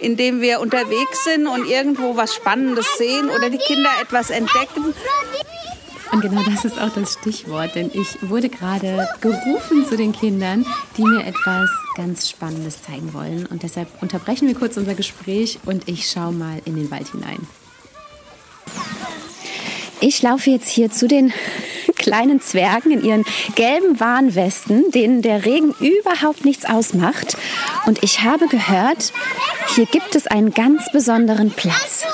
indem 0.01 0.41
wir 0.41 0.61
unterwegs 0.61 1.25
sind 1.25 1.47
und 1.47 1.67
irgendwo 1.67 2.17
was 2.17 2.35
Spannendes 2.35 2.87
sehen 2.99 3.29
oder 3.31 3.51
die 3.51 3.59
Kinder 3.59 3.91
etwas 4.03 4.31
entdecken. 4.31 4.95
Und 6.13 6.23
genau 6.23 6.43
das 6.43 6.65
ist 6.65 6.81
auch 6.81 6.93
das 6.93 7.13
Stichwort, 7.13 7.77
denn 7.77 7.91
ich 7.95 8.19
wurde 8.29 8.49
gerade 8.49 9.09
gerufen 9.21 9.87
zu 9.89 9.97
den 9.97 10.13
Kindern, 10.13 10.67
die 10.97 11.03
mir 11.03 11.25
etwas 11.25 11.71
ganz 11.95 12.29
Spannendes 12.29 12.83
zeigen 12.83 13.15
wollen. 13.15 13.47
Und 13.47 13.63
deshalb 13.63 13.89
unterbrechen 14.03 14.49
wir 14.49 14.57
kurz 14.57 14.77
unser 14.77 14.95
Gespräch 14.95 15.61
und 15.67 15.89
ich 15.89 16.11
schaue 16.11 16.33
mal 16.33 16.61
in 16.65 16.75
den 16.75 16.91
Wald 16.91 17.09
hinein. 17.13 17.47
Ich 20.01 20.23
laufe 20.23 20.51
jetzt 20.51 20.69
hier 20.69 20.91
zu 20.91 21.07
den 21.07 21.33
kleinen 21.95 22.41
Zwergen 22.41 22.91
in 22.91 23.05
ihren 23.05 23.25
gelben 23.55 24.01
Warnwesten, 24.01 24.91
denen 24.91 25.23
der 25.23 25.45
Regen 25.45 25.75
überhaupt 25.79 26.45
nichts 26.45 26.65
ausmacht. 26.65 27.37
Und 27.87 28.03
ich 28.03 28.23
habe 28.23 28.49
gehört, 28.49 29.13
hier 29.75 29.87
gibt 29.87 30.15
es 30.15 30.27
einen 30.27 30.53
ganz 30.53 30.91
besonderen 30.93 31.51
Platz. 31.51 32.05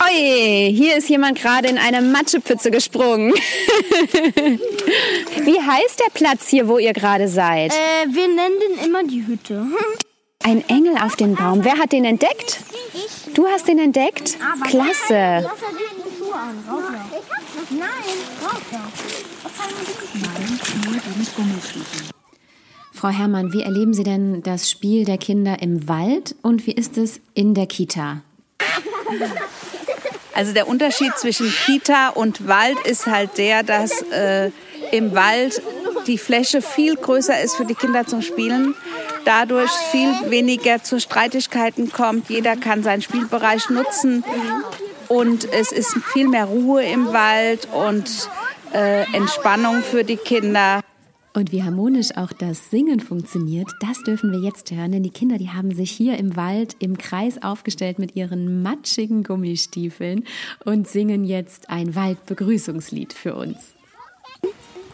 Oi, 0.00 0.72
hier 0.72 0.96
ist 0.96 1.08
jemand 1.08 1.38
gerade 1.38 1.68
in 1.68 1.76
eine 1.76 2.02
Matschepfütze 2.02 2.70
gesprungen. 2.70 3.32
Wie 5.44 5.60
heißt 5.60 6.00
der 6.00 6.10
Platz 6.14 6.48
hier, 6.48 6.68
wo 6.68 6.78
ihr 6.78 6.92
gerade 6.92 7.28
seid? 7.28 7.72
Äh, 7.72 8.06
wir 8.08 8.28
nennen 8.28 8.56
den 8.60 8.84
immer 8.86 9.04
die 9.04 9.26
Hütte. 9.26 9.66
Ein 10.44 10.66
Engel 10.68 10.96
auf 10.96 11.16
dem 11.16 11.34
Baum. 11.34 11.64
Wer 11.64 11.78
hat 11.78 11.92
den 11.92 12.04
entdeckt? 12.04 12.60
Du 13.34 13.46
hast 13.46 13.68
den 13.68 13.78
entdeckt? 13.78 14.38
Klasse. 14.68 15.50
Lass 17.18 17.26
er 19.60 20.46
die 20.46 20.64
Schuhe 20.64 20.80
an. 20.80 20.98
Nein, 21.30 22.26
Frau 22.92 23.08
Herrmann, 23.08 23.52
wie 23.52 23.62
erleben 23.62 23.94
Sie 23.94 24.02
denn 24.02 24.42
das 24.42 24.70
Spiel 24.70 25.04
der 25.04 25.18
Kinder 25.18 25.62
im 25.62 25.88
Wald 25.88 26.34
und 26.42 26.66
wie 26.66 26.72
ist 26.72 26.98
es 26.98 27.20
in 27.34 27.54
der 27.54 27.66
Kita? 27.66 28.22
Also 30.34 30.52
der 30.52 30.68
Unterschied 30.68 31.16
zwischen 31.16 31.52
Kita 31.66 32.10
und 32.10 32.46
Wald 32.46 32.78
ist 32.84 33.06
halt 33.06 33.38
der, 33.38 33.62
dass 33.62 34.02
äh, 34.02 34.50
im 34.92 35.14
Wald 35.14 35.62
die 36.06 36.18
Fläche 36.18 36.62
viel 36.62 36.96
größer 36.96 37.40
ist 37.40 37.56
für 37.56 37.64
die 37.64 37.74
Kinder 37.74 38.06
zum 38.06 38.22
Spielen. 38.22 38.74
Dadurch 39.24 39.70
viel 39.90 40.10
weniger 40.30 40.82
zu 40.82 41.00
Streitigkeiten 41.00 41.92
kommt. 41.92 42.30
Jeder 42.30 42.56
kann 42.56 42.82
seinen 42.82 43.02
Spielbereich 43.02 43.68
nutzen 43.68 44.24
und 45.08 45.52
es 45.52 45.72
ist 45.72 45.96
viel 46.12 46.28
mehr 46.28 46.46
Ruhe 46.46 46.84
im 46.84 47.12
Wald 47.12 47.68
und 47.72 48.30
äh, 48.72 49.04
Entspannung 49.14 49.82
für 49.82 50.04
die 50.04 50.16
Kinder. 50.16 50.80
Und 51.34 51.52
wie 51.52 51.62
harmonisch 51.62 52.16
auch 52.16 52.32
das 52.32 52.70
Singen 52.70 53.00
funktioniert, 53.00 53.68
das 53.80 54.02
dürfen 54.02 54.32
wir 54.32 54.40
jetzt 54.40 54.70
hören, 54.72 54.92
denn 54.92 55.02
die 55.02 55.10
Kinder, 55.10 55.38
die 55.38 55.50
haben 55.50 55.72
sich 55.72 55.90
hier 55.90 56.18
im 56.18 56.36
Wald 56.36 56.74
im 56.80 56.98
Kreis 56.98 57.40
aufgestellt 57.42 57.98
mit 57.98 58.16
ihren 58.16 58.62
matschigen 58.62 59.22
Gummistiefeln 59.22 60.24
und 60.64 60.88
singen 60.88 61.24
jetzt 61.24 61.70
ein 61.70 61.94
Waldbegrüßungslied 61.94 63.12
für 63.12 63.36
uns. 63.36 63.74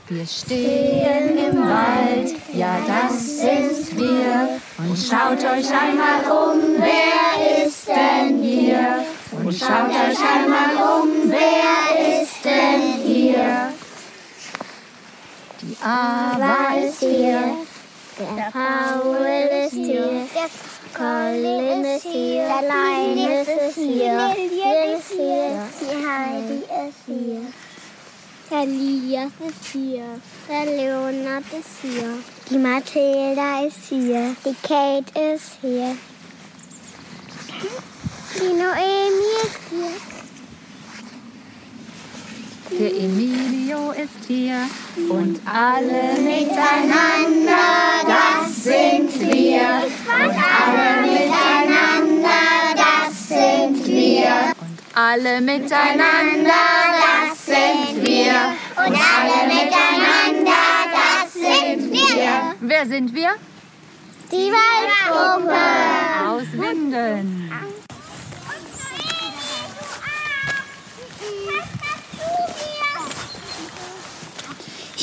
Wir 0.08 0.26
stehen 0.26 1.38
im 1.38 1.62
Wald, 1.62 2.34
ja 2.52 2.78
das 2.86 3.38
sind 3.38 3.98
wir. 3.98 4.60
Und 4.76 4.98
schaut 4.98 5.38
euch 5.38 5.70
einmal 5.70 6.30
um, 6.30 6.60
wer 6.76 7.64
ist 7.66 7.88
denn 7.88 8.42
hier? 8.42 9.02
Und 9.36 9.58
schaut 9.58 9.90
euch 9.90 10.18
einmal 10.18 11.00
um, 11.00 11.08
wer 11.30 12.22
ist 12.22 12.44
denn 12.44 12.80
hier? 13.04 13.72
Die 15.60 15.76
Ava 15.82 16.74
ist 16.76 17.00
hier, 17.00 17.56
Der 18.18 18.50
Paul 18.52 19.26
ist 19.64 19.72
hier. 19.72 20.26
Der 20.34 20.48
Colin 20.94 21.84
ist 21.84 22.02
hier. 22.04 22.44
Der 22.46 22.62
Linus 22.62 23.48
ist 23.48 23.74
hier. 23.74 24.34
Lilian 24.36 24.98
ist 24.98 25.10
hier. 25.10 25.66
Die 25.80 25.96
Heidi 26.06 26.60
ist 26.88 27.02
hier. 27.06 27.40
Der 28.50 28.66
Lias 28.66 29.32
ist 29.48 29.72
hier. 29.72 30.20
Der 30.48 30.64
Leonard 30.66 31.44
ist 31.58 31.80
hier. 31.82 32.18
Die 32.50 32.58
Mathilda 32.58 33.64
ist 33.64 33.88
hier. 33.88 34.36
Die 34.44 34.54
Kate 34.62 35.34
ist 35.34 35.58
hier. 35.60 35.96
Die 38.36 38.52
Noemi 38.52 39.32
ist 39.42 39.58
hier. 39.70 40.14
der 42.78 42.92
Emilio 42.92 43.92
ist 43.92 44.26
hier. 44.26 44.68
Und 45.08 45.40
alle 45.46 46.20
miteinander, 46.20 47.56
das 48.06 48.64
sind 48.64 49.20
wir. 49.20 49.86
Und 50.06 50.36
alle 50.60 51.02
miteinander, 51.02 52.30
das 52.76 53.28
sind 53.28 53.86
wir. 53.86 54.52
Und 54.56 54.78
alle 54.94 55.40
miteinander, 55.40 56.64
das 57.04 57.46
sind 57.46 58.06
wir. 58.06 58.54
Und 58.76 58.96
alle 59.16 59.38
miteinander, 59.46 60.64
das 60.92 61.32
sind 61.32 61.92
wir. 61.92 62.54
Wer 62.60 62.86
sind 62.86 63.14
wir? 63.14 63.30
Die 64.30 64.50
Waldgruppe. 64.50 65.54
Aus 66.28 66.52
Winden. 66.52 67.50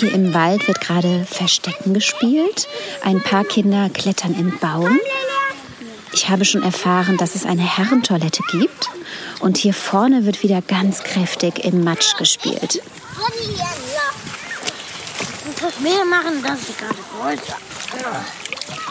Hier 0.02 0.14
im 0.14 0.34
Wald 0.34 0.68
wird 0.68 0.82
gerade 0.82 1.28
Verstecken 1.30 1.94
gespielt. 1.94 2.68
Ein 3.04 3.22
paar 3.22 3.44
Kinder 3.44 3.88
klettern 3.94 4.34
im 4.34 4.58
Baum. 4.58 5.00
Ich 6.12 6.28
habe 6.28 6.44
schon 6.44 6.64
erfahren, 6.64 7.18
dass 7.18 7.36
es 7.36 7.46
eine 7.46 7.62
Herrentoilette 7.62 8.42
gibt. 8.52 8.90
Und 9.42 9.58
hier 9.58 9.76
vorne 9.76 10.26
wird 10.26 10.42
wieder 10.42 10.64
ganz 10.64 11.04
kräftig 11.04 11.64
im 11.64 11.84
Matsch 11.84 12.18
gespielt. 12.18 12.82
Wir 15.78 16.06
machen 16.06 16.42
das 16.42 16.60
gerade 16.80 16.96
größer. 17.20 17.58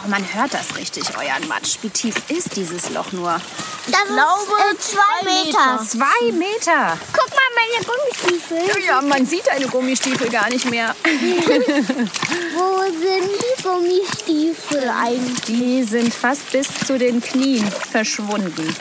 Man 0.07 0.25
hört 0.33 0.55
das 0.55 0.77
richtig, 0.77 1.05
euren 1.16 1.49
Matsch. 1.49 1.79
Wie 1.83 1.90
tief 1.90 2.14
ist 2.29 2.55
dieses 2.55 2.88
Loch 2.90 3.11
nur? 3.11 3.40
Das 3.87 4.05
glaube 4.07 4.53
ist, 4.70 4.94
äh, 4.94 4.94
zwei 4.94 5.25
Meter. 5.25 5.85
Zwei 5.85 6.33
Meter. 6.33 6.99
Guck 7.12 7.31
mal 7.31 7.49
meine 7.61 7.85
Gummistiefel. 7.85 8.85
Ja, 8.85 9.01
man 9.03 9.27
sieht 9.27 9.46
deine 9.46 9.66
Gummistiefel 9.66 10.29
gar 10.29 10.49
nicht 10.49 10.68
mehr. 10.68 10.94
Wo 11.05 12.83
sind 12.85 13.31
die 13.31 13.62
Gummistiefel 13.62 14.88
eigentlich? 14.88 15.44
Die 15.46 15.83
sind 15.83 16.12
fast 16.12 16.51
bis 16.53 16.68
zu 16.87 16.99
den 16.99 17.20
Knien 17.20 17.70
verschwunden. 17.90 18.75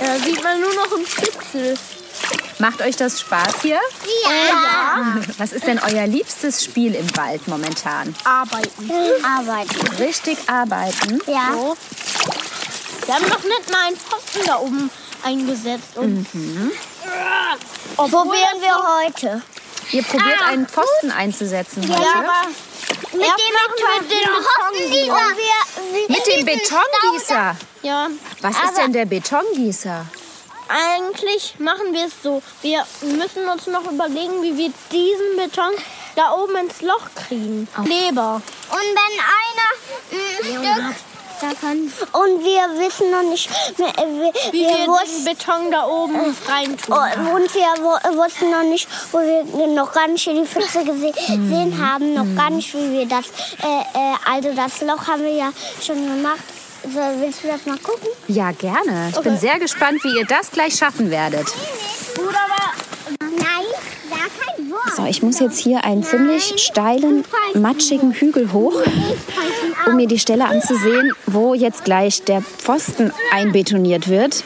Da 0.00 0.18
sieht 0.18 0.42
man 0.42 0.60
nur 0.60 0.74
noch 0.74 0.92
ein 0.96 1.04
Pixel. 1.04 1.76
Macht 2.58 2.82
euch 2.82 2.96
das 2.96 3.20
Spaß 3.20 3.62
hier? 3.62 3.80
Ja. 4.24 5.16
Was 5.38 5.52
ist 5.52 5.66
denn 5.66 5.78
euer 5.78 6.06
liebstes 6.06 6.62
Spiel 6.62 6.94
im 6.94 7.16
Wald 7.16 7.48
momentan? 7.48 8.14
Arbeiten. 8.24 8.90
Arbeiten. 9.24 9.86
Richtig 9.98 10.38
arbeiten. 10.46 11.20
Ja. 11.26 11.74
Wir 13.06 13.14
haben 13.14 13.28
noch 13.28 13.42
nicht 13.42 13.70
mal 13.70 13.86
einen 13.86 13.96
Pfosten 13.96 14.44
da 14.46 14.58
oben 14.58 14.90
eingesetzt. 15.24 15.96
Und 15.96 16.26
Wo 17.96 18.24
wären 18.32 18.60
wir 18.60 18.76
heute? 19.04 19.42
Ihr 19.92 20.02
probiert 20.02 20.42
einen 20.46 20.66
Pfosten 20.68 21.10
einzusetzen 21.10 21.82
heute. 21.82 22.28
mit 23.12 23.22
dem 23.22 23.54
Betongießer. 24.08 25.36
Wir, 25.36 26.08
Mit 26.08 26.26
dem 26.26 26.46
Betongießer. 26.46 27.56
Ja. 27.82 28.08
Was 28.40 28.54
ist 28.64 28.76
denn 28.78 28.92
der 28.92 29.06
Betongießer? 29.06 30.06
Eigentlich 30.68 31.56
machen 31.58 31.92
wir 31.92 32.06
es 32.06 32.12
so. 32.22 32.42
Wir 32.62 32.86
müssen 33.02 33.48
uns 33.48 33.66
noch 33.66 33.90
überlegen, 33.90 34.40
wie 34.42 34.56
wir 34.56 34.72
diesen 34.92 35.36
Beton 35.36 35.72
da 36.14 36.32
oben 36.32 36.56
ins 36.56 36.80
Loch 36.82 37.08
kriegen. 37.16 37.66
Kleber. 37.84 38.40
Und 38.70 38.78
wenn 38.78 39.18
einer 39.40 39.68
ein 40.12 40.94
Stück... 40.94 41.09
Und 42.12 42.44
wir 42.44 42.78
wissen 42.80 43.10
noch 43.10 43.22
nicht, 43.22 43.48
wir, 43.76 43.86
wir, 43.86 44.32
Wie 44.52 44.60
wir 44.60 44.68
wir 44.78 44.86
wussten, 44.88 45.24
den 45.24 45.36
Beton 45.36 45.70
da 45.70 45.86
oben 45.86 46.36
reintun. 46.48 46.94
Oh, 46.94 47.34
Und 47.34 47.54
wir 47.54 47.82
wo- 47.84 48.16
wussten 48.22 48.50
noch 48.50 48.62
nicht, 48.62 48.88
wo 49.12 49.18
wir 49.18 49.66
noch 49.68 49.92
gar 49.92 50.08
nicht 50.08 50.26
in 50.26 50.42
die 50.42 50.46
Pfütze 50.46 50.80
gese- 50.80 51.12
gesehen 51.26 51.78
haben, 51.84 52.14
noch 52.14 52.26
gar 52.36 52.50
nicht, 52.50 52.72
wie 52.74 52.92
wir 52.92 53.06
das, 53.06 53.26
äh, 53.62 53.98
äh, 53.98 54.14
also 54.30 54.52
das 54.54 54.80
Loch 54.82 55.06
haben 55.06 55.22
wir 55.22 55.32
ja 55.34 55.52
schon 55.84 55.96
gemacht. 56.06 56.40
So, 56.82 56.98
willst 57.20 57.44
du 57.44 57.48
das 57.48 57.66
mal 57.66 57.76
gucken? 57.78 58.08
Ja, 58.28 58.52
gerne. 58.52 59.10
Ich 59.10 59.20
bin 59.20 59.36
sehr 59.38 59.58
gespannt, 59.58 60.02
wie 60.02 60.18
ihr 60.18 60.24
das 60.26 60.50
gleich 60.50 60.74
schaffen 60.76 61.10
werdet. 61.10 61.46
Kein 62.14 62.24
Wort. 62.24 62.89
So, 64.96 65.04
ich 65.04 65.22
muss 65.22 65.38
jetzt 65.38 65.58
hier 65.58 65.84
einen 65.84 66.02
ziemlich 66.02 66.54
steilen, 66.56 67.24
matschigen 67.54 68.12
Hügel 68.12 68.52
hoch, 68.52 68.74
um 69.86 69.96
mir 69.96 70.06
die 70.06 70.18
Stelle 70.18 70.46
anzusehen, 70.46 71.12
wo 71.26 71.54
jetzt 71.54 71.84
gleich 71.84 72.22
der 72.24 72.42
Pfosten 72.42 73.12
einbetoniert 73.32 74.08
wird. 74.08 74.42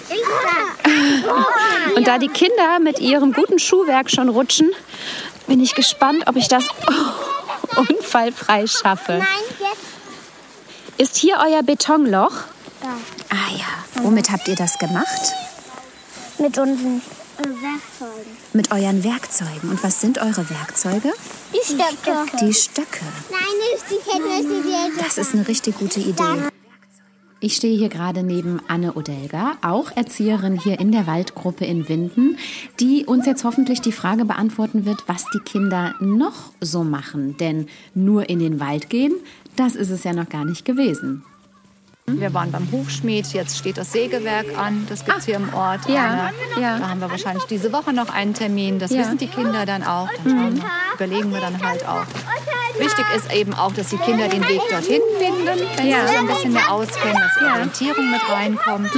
Und 1.96 2.06
da 2.06 2.18
die 2.18 2.28
Kinder 2.28 2.78
mit 2.80 3.00
ihrem 3.00 3.32
guten 3.32 3.58
Schuhwerk 3.58 4.10
schon 4.10 4.28
rutschen, 4.28 4.70
bin 5.46 5.60
ich 5.60 5.74
gespannt, 5.74 6.24
ob 6.26 6.36
ich 6.36 6.48
das 6.48 6.68
unfallfrei 7.76 8.66
schaffe. 8.66 9.22
Ist 10.98 11.16
hier 11.16 11.38
euer 11.44 11.62
Betonloch? 11.62 12.32
Ah 13.30 13.50
ja. 13.56 14.02
Womit 14.02 14.30
habt 14.30 14.48
ihr 14.48 14.56
das 14.56 14.78
gemacht? 14.78 15.34
Mit 16.38 16.58
unseren 16.58 16.98
äh, 16.98 17.23
Werkzeugen. 17.38 18.30
Mit 18.52 18.70
euren 18.70 19.04
Werkzeugen. 19.04 19.70
Und 19.70 19.82
was 19.82 20.00
sind 20.00 20.18
eure 20.18 20.48
Werkzeuge? 20.50 21.12
Die 21.52 21.64
Stöcke. 21.64 22.36
Die 22.40 22.54
Stöcke. 22.54 23.04
Nein, 23.30 23.40
nicht 23.72 23.84
die 23.90 24.10
Kette, 24.10 24.92
die 24.96 25.02
Das 25.02 25.18
ist 25.18 25.34
eine 25.34 25.46
richtig 25.46 25.78
gute 25.78 26.00
Idee. 26.00 26.50
Ich 27.40 27.56
stehe 27.56 27.76
hier 27.76 27.90
gerade 27.90 28.22
neben 28.22 28.60
Anne 28.68 28.94
Odelga, 28.94 29.58
auch 29.60 29.94
Erzieherin 29.94 30.58
hier 30.58 30.80
in 30.80 30.92
der 30.92 31.06
Waldgruppe 31.06 31.66
in 31.66 31.90
Winden, 31.90 32.38
die 32.80 33.04
uns 33.04 33.26
jetzt 33.26 33.44
hoffentlich 33.44 33.82
die 33.82 33.92
Frage 33.92 34.24
beantworten 34.24 34.86
wird, 34.86 35.04
was 35.08 35.26
die 35.34 35.40
Kinder 35.40 35.94
noch 36.00 36.52
so 36.62 36.84
machen. 36.84 37.36
Denn 37.36 37.66
nur 37.94 38.30
in 38.30 38.38
den 38.38 38.60
Wald 38.60 38.88
gehen, 38.88 39.12
das 39.56 39.76
ist 39.76 39.90
es 39.90 40.04
ja 40.04 40.14
noch 40.14 40.30
gar 40.30 40.46
nicht 40.46 40.64
gewesen. 40.64 41.22
Wir 42.06 42.34
waren 42.34 42.52
beim 42.52 42.70
Hufschmied, 42.70 43.26
jetzt 43.32 43.56
steht 43.56 43.78
das 43.78 43.90
Sägewerk 43.92 44.58
an, 44.58 44.84
das 44.90 45.06
gibt 45.06 45.18
es 45.18 45.24
hier 45.24 45.36
im 45.36 45.54
Ort. 45.54 45.88
Ja, 45.88 46.30
ja. 46.60 46.78
Da 46.78 46.88
haben 46.90 47.00
wir 47.00 47.10
wahrscheinlich 47.10 47.44
diese 47.44 47.72
Woche 47.72 47.94
noch 47.94 48.10
einen 48.12 48.34
Termin. 48.34 48.78
Das 48.78 48.90
Ja. 48.90 48.98
wissen 48.98 49.16
die 49.16 49.26
Kinder 49.26 49.64
dann 49.64 49.82
auch. 49.82 50.08
Dann 50.22 50.54
wir, 50.56 50.64
überlegen 50.96 51.32
wir 51.32 51.40
dann 51.40 51.62
halt 51.66 51.88
auch. 51.88 52.04
Wichtig 52.78 53.06
ist 53.16 53.32
eben 53.32 53.54
auch, 53.54 53.72
dass 53.72 53.88
die 53.88 53.96
Kinder 53.96 54.28
den 54.28 54.42
Weg 54.46 54.60
dorthin 54.68 55.00
finden, 55.18 55.46
wenn 55.76 55.86
Ja. 55.88 56.02
sie 56.02 56.08
sich 56.08 56.18
ein 56.18 56.26
bisschen 56.26 56.52
mehr 56.52 56.70
auskennen, 56.70 57.16
dass 57.18 57.32
die. 57.40 57.44
Orientierung 57.54 58.10
mit 58.10 58.20
reinkommt, 58.28 58.90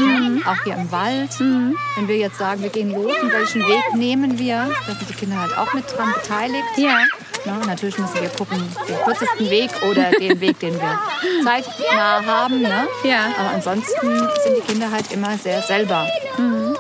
auch 0.45 0.65
hier 0.65 0.75
im 0.75 0.91
Wald. 0.91 1.39
Wenn 1.39 2.09
wir 2.09 2.17
jetzt 2.17 2.39
sagen, 2.39 2.63
wir 2.63 2.71
gehen 2.71 2.91
los, 2.93 3.13
und 3.23 3.33
welchen 3.33 3.63
Weg 3.63 3.95
nehmen 3.95 4.37
wir, 4.39 4.69
da 4.87 4.95
sind 4.95 5.09
die 5.09 5.15
Kinder 5.15 5.41
halt 5.41 5.57
auch 5.57 5.73
mit 5.75 5.85
dran 5.97 6.13
beteiligt. 6.13 6.65
Ja. 6.77 6.99
Na, 7.47 7.59
natürlich 7.65 7.97
müssen 7.99 8.21
wir 8.21 8.29
gucken, 8.29 8.59
den 8.89 8.97
kürzesten 9.05 9.49
Weg 9.51 9.71
oder 9.89 10.11
den 10.11 10.41
Weg, 10.41 10.59
den 10.59 10.75
wir 10.75 10.99
zeitnah 11.45 12.25
haben. 12.27 12.61
Ne? 12.61 12.89
Ja. 13.05 13.27
Aber 13.39 13.51
ansonsten 13.51 14.09
sind 14.43 14.57
die 14.57 14.73
Kinder 14.73 14.91
halt 14.91 15.13
immer 15.13 15.39
sehr 15.39 15.63
selber 15.63 16.07
ähm, 16.39 16.75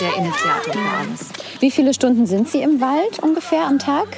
der 0.00 0.16
Initiator 0.16 0.72
für 0.72 0.98
alles. 0.98 1.28
Wie 1.60 1.70
viele 1.70 1.94
Stunden 1.94 2.26
sind 2.26 2.48
Sie 2.48 2.62
im 2.62 2.80
Wald 2.80 3.18
ungefähr 3.20 3.66
am 3.66 3.78
Tag? 3.78 4.08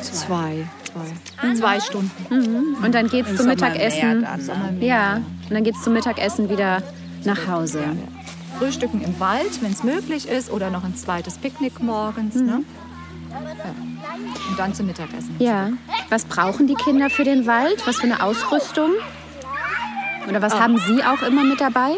Zwei. 0.00 0.68
Zwei, 0.84 1.54
zwei 1.54 1.80
Stunden. 1.80 2.76
Und 2.82 2.94
dann 2.94 3.08
geht's 3.08 3.28
zum 3.28 3.36
Sommer 3.36 3.50
Mittagessen. 3.50 4.20
mehr 4.20 4.36
dann, 4.46 4.78
ne? 4.78 4.86
Ja, 4.86 5.16
und 5.16 5.50
dann 5.50 5.62
geht's 5.64 5.82
zum 5.82 5.92
Mittagessen 5.92 6.48
wieder 6.48 6.82
nach 7.24 7.46
Hause. 7.46 7.84
Frühstücken 8.58 9.02
im 9.02 9.18
Wald, 9.20 9.62
wenn 9.62 9.72
es 9.72 9.82
möglich 9.82 10.28
ist, 10.28 10.50
oder 10.50 10.70
noch 10.70 10.84
ein 10.84 10.96
zweites 10.96 11.38
Picknick 11.38 11.80
morgens. 11.80 12.36
Ne? 12.36 12.64
Ja. 13.30 13.38
Und 14.50 14.58
dann 14.58 14.74
zum 14.74 14.86
Mittagessen. 14.86 15.34
Ja. 15.38 15.70
Was 16.08 16.24
brauchen 16.24 16.66
die 16.66 16.74
Kinder 16.74 17.10
für 17.10 17.24
den 17.24 17.46
Wald? 17.46 17.86
Was 17.86 17.96
für 17.96 18.04
eine 18.04 18.22
Ausrüstung? 18.22 18.90
Oder 20.28 20.42
was 20.42 20.58
haben 20.58 20.78
Sie 20.78 21.02
auch 21.04 21.22
immer 21.22 21.44
mit 21.44 21.60
dabei? 21.60 21.92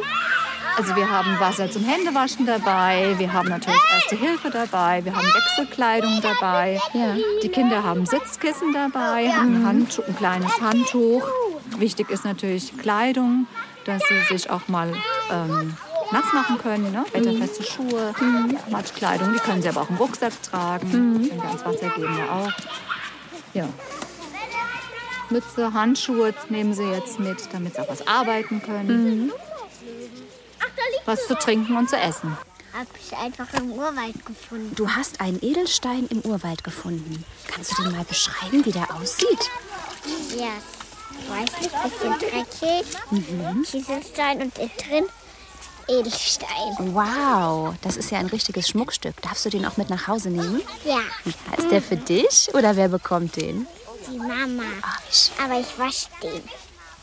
Also 0.77 0.97
wir 0.97 1.11
haben 1.11 1.39
Wasser 1.41 1.71
zum 1.71 1.85
Händewaschen 1.85 2.47
dabei, 2.47 3.15
wir 3.19 3.33
haben 3.33 3.49
natürlich 3.49 3.81
Erste 3.93 4.17
Hilfe 4.17 4.51
dabei, 4.51 5.05
wir 5.05 5.15
haben 5.15 5.27
Wechselkleidung 5.27 6.21
dabei. 6.23 6.81
Ja. 6.95 7.17
Die 7.43 7.49
Kinder 7.49 7.83
haben 7.83 8.07
Sitzkissen 8.07 8.73
dabei, 8.73 9.31
ein, 9.39 9.67
Handtuch, 9.67 10.07
ein 10.07 10.17
kleines 10.17 10.61
Handtuch. 10.61 11.29
Wichtig 11.77 12.09
ist 12.11 12.25
natürlich 12.25 12.79
Kleidung, 12.79 13.47
dass 13.85 14.03
sie 14.09 14.35
sich 14.35 14.49
auch 14.49 14.69
mal 14.69 14.93
ähm, 15.31 15.77
nass 16.13 16.33
machen 16.33 16.59
können. 16.59 16.93
Ne? 16.93 17.05
Wetterfeste 17.13 17.63
Schuhe, 17.63 18.13
Matschkleidung, 18.71 19.33
die 19.33 19.39
können 19.39 19.63
sie 19.63 19.69
aber 19.69 19.83
auch 19.83 19.91
im 19.91 19.97
Rucksack 19.97 20.43
tragen. 20.43 21.31
Wenn 21.31 21.37
wir 21.37 21.45
ans 21.45 21.65
Wasser 21.65 21.89
gehen, 21.91 22.19
ja 22.19 22.31
auch. 22.31 22.53
Ja. 23.55 23.69
Mütze, 25.31 25.73
Handschuhe 25.73 26.35
nehmen 26.49 26.75
sie 26.75 26.91
jetzt 26.91 27.21
mit, 27.21 27.39
damit 27.53 27.75
sie 27.75 27.81
auch 27.81 27.89
was 27.89 28.07
arbeiten 28.07 28.63
können. 28.63 29.33
Was 31.05 31.27
zu 31.27 31.35
trinken 31.35 31.77
und 31.77 31.89
zu 31.89 31.97
essen. 31.97 32.37
Hab 32.73 32.87
ich 33.01 33.17
einfach 33.17 33.53
im 33.55 33.73
Urwald 33.73 34.25
gefunden. 34.25 34.75
Du 34.77 34.89
hast 34.89 35.21
einen 35.21 35.43
Edelstein 35.43 36.07
im 36.07 36.21
Urwald 36.21 36.63
gefunden. 36.63 37.25
Kannst 37.49 37.77
du 37.77 37.83
den 37.83 37.93
mal 37.93 38.05
beschreiben, 38.05 38.65
wie 38.65 38.73
der 38.73 38.95
aussieht? 38.95 39.51
Ja, 40.37 40.53
weiß 41.29 41.61
nicht, 41.61 41.83
bisschen 41.83 42.19
dreckig. 42.19 43.71
Kieselstein 43.71 44.43
und 44.43 44.59
innen 44.59 44.71
drin 44.79 45.07
Edelstein. 45.89 46.95
Wow, 46.95 47.75
das 47.83 47.97
ist 47.97 48.11
ja 48.11 48.19
ein 48.19 48.27
richtiges 48.27 48.69
Schmuckstück. 48.69 49.21
Darfst 49.23 49.45
du 49.45 49.51
den 49.51 49.65
auch 49.67 49.77
mit 49.77 49.91
nach 49.91 50.07
Hause 50.09 50.31
nehmen? 50.31 50.63
Ja, 50.85 51.01
Ist 51.57 51.71
der 51.71 51.83
für 51.83 51.97
dich 51.97 52.51
oder 52.55 52.77
wer 52.77 52.89
bekommt 52.89 53.37
den? 53.37 53.67
die 54.11 54.19
Mama. 54.19 54.63
Schön. 55.11 55.45
Aber 55.45 55.61
ich 55.61 55.79
wasche 55.79 56.07
den. 56.23 56.43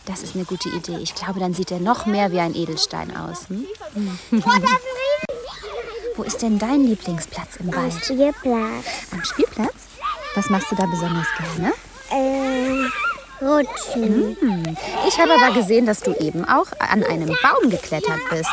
Das 0.05 0.23
ist 0.23 0.35
eine 0.35 0.45
gute 0.45 0.69
Idee. 0.69 0.97
Ich 0.97 1.13
glaube, 1.15 1.39
dann 1.39 1.53
sieht 1.53 1.69
er 1.71 1.79
noch 1.79 2.05
mehr 2.05 2.31
wie 2.31 2.39
ein 2.39 2.55
Edelstein 2.55 3.15
aus. 3.15 3.47
Hm? 3.49 3.65
Wo 6.15 6.23
ist 6.23 6.41
denn 6.41 6.57
dein 6.57 6.83
Lieblingsplatz 6.85 7.57
im 7.57 7.73
Wald? 7.75 7.93
Spielplatz. 8.03 8.85
Am 9.11 9.23
Spielplatz? 9.23 9.73
Was 10.35 10.49
machst 10.49 10.71
du 10.71 10.75
da 10.75 10.85
besonders 10.85 11.27
gerne? 11.55 11.73
Rutschen. 13.41 14.77
Ich 15.07 15.19
habe 15.19 15.33
aber 15.33 15.53
gesehen, 15.53 15.85
dass 15.85 16.01
du 16.01 16.13
eben 16.13 16.45
auch 16.45 16.67
an 16.79 17.03
einem 17.03 17.35
Baum 17.43 17.69
geklettert 17.69 18.21
bist. 18.29 18.49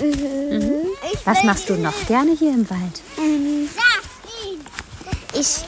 Mhm. 0.00 0.86
Was 1.24 1.42
machst 1.44 1.68
du 1.68 1.74
noch 1.74 1.94
gerne 2.06 2.36
hier 2.36 2.52
im 2.52 2.68
Wald? 2.68 3.02
Ich, 5.32 5.64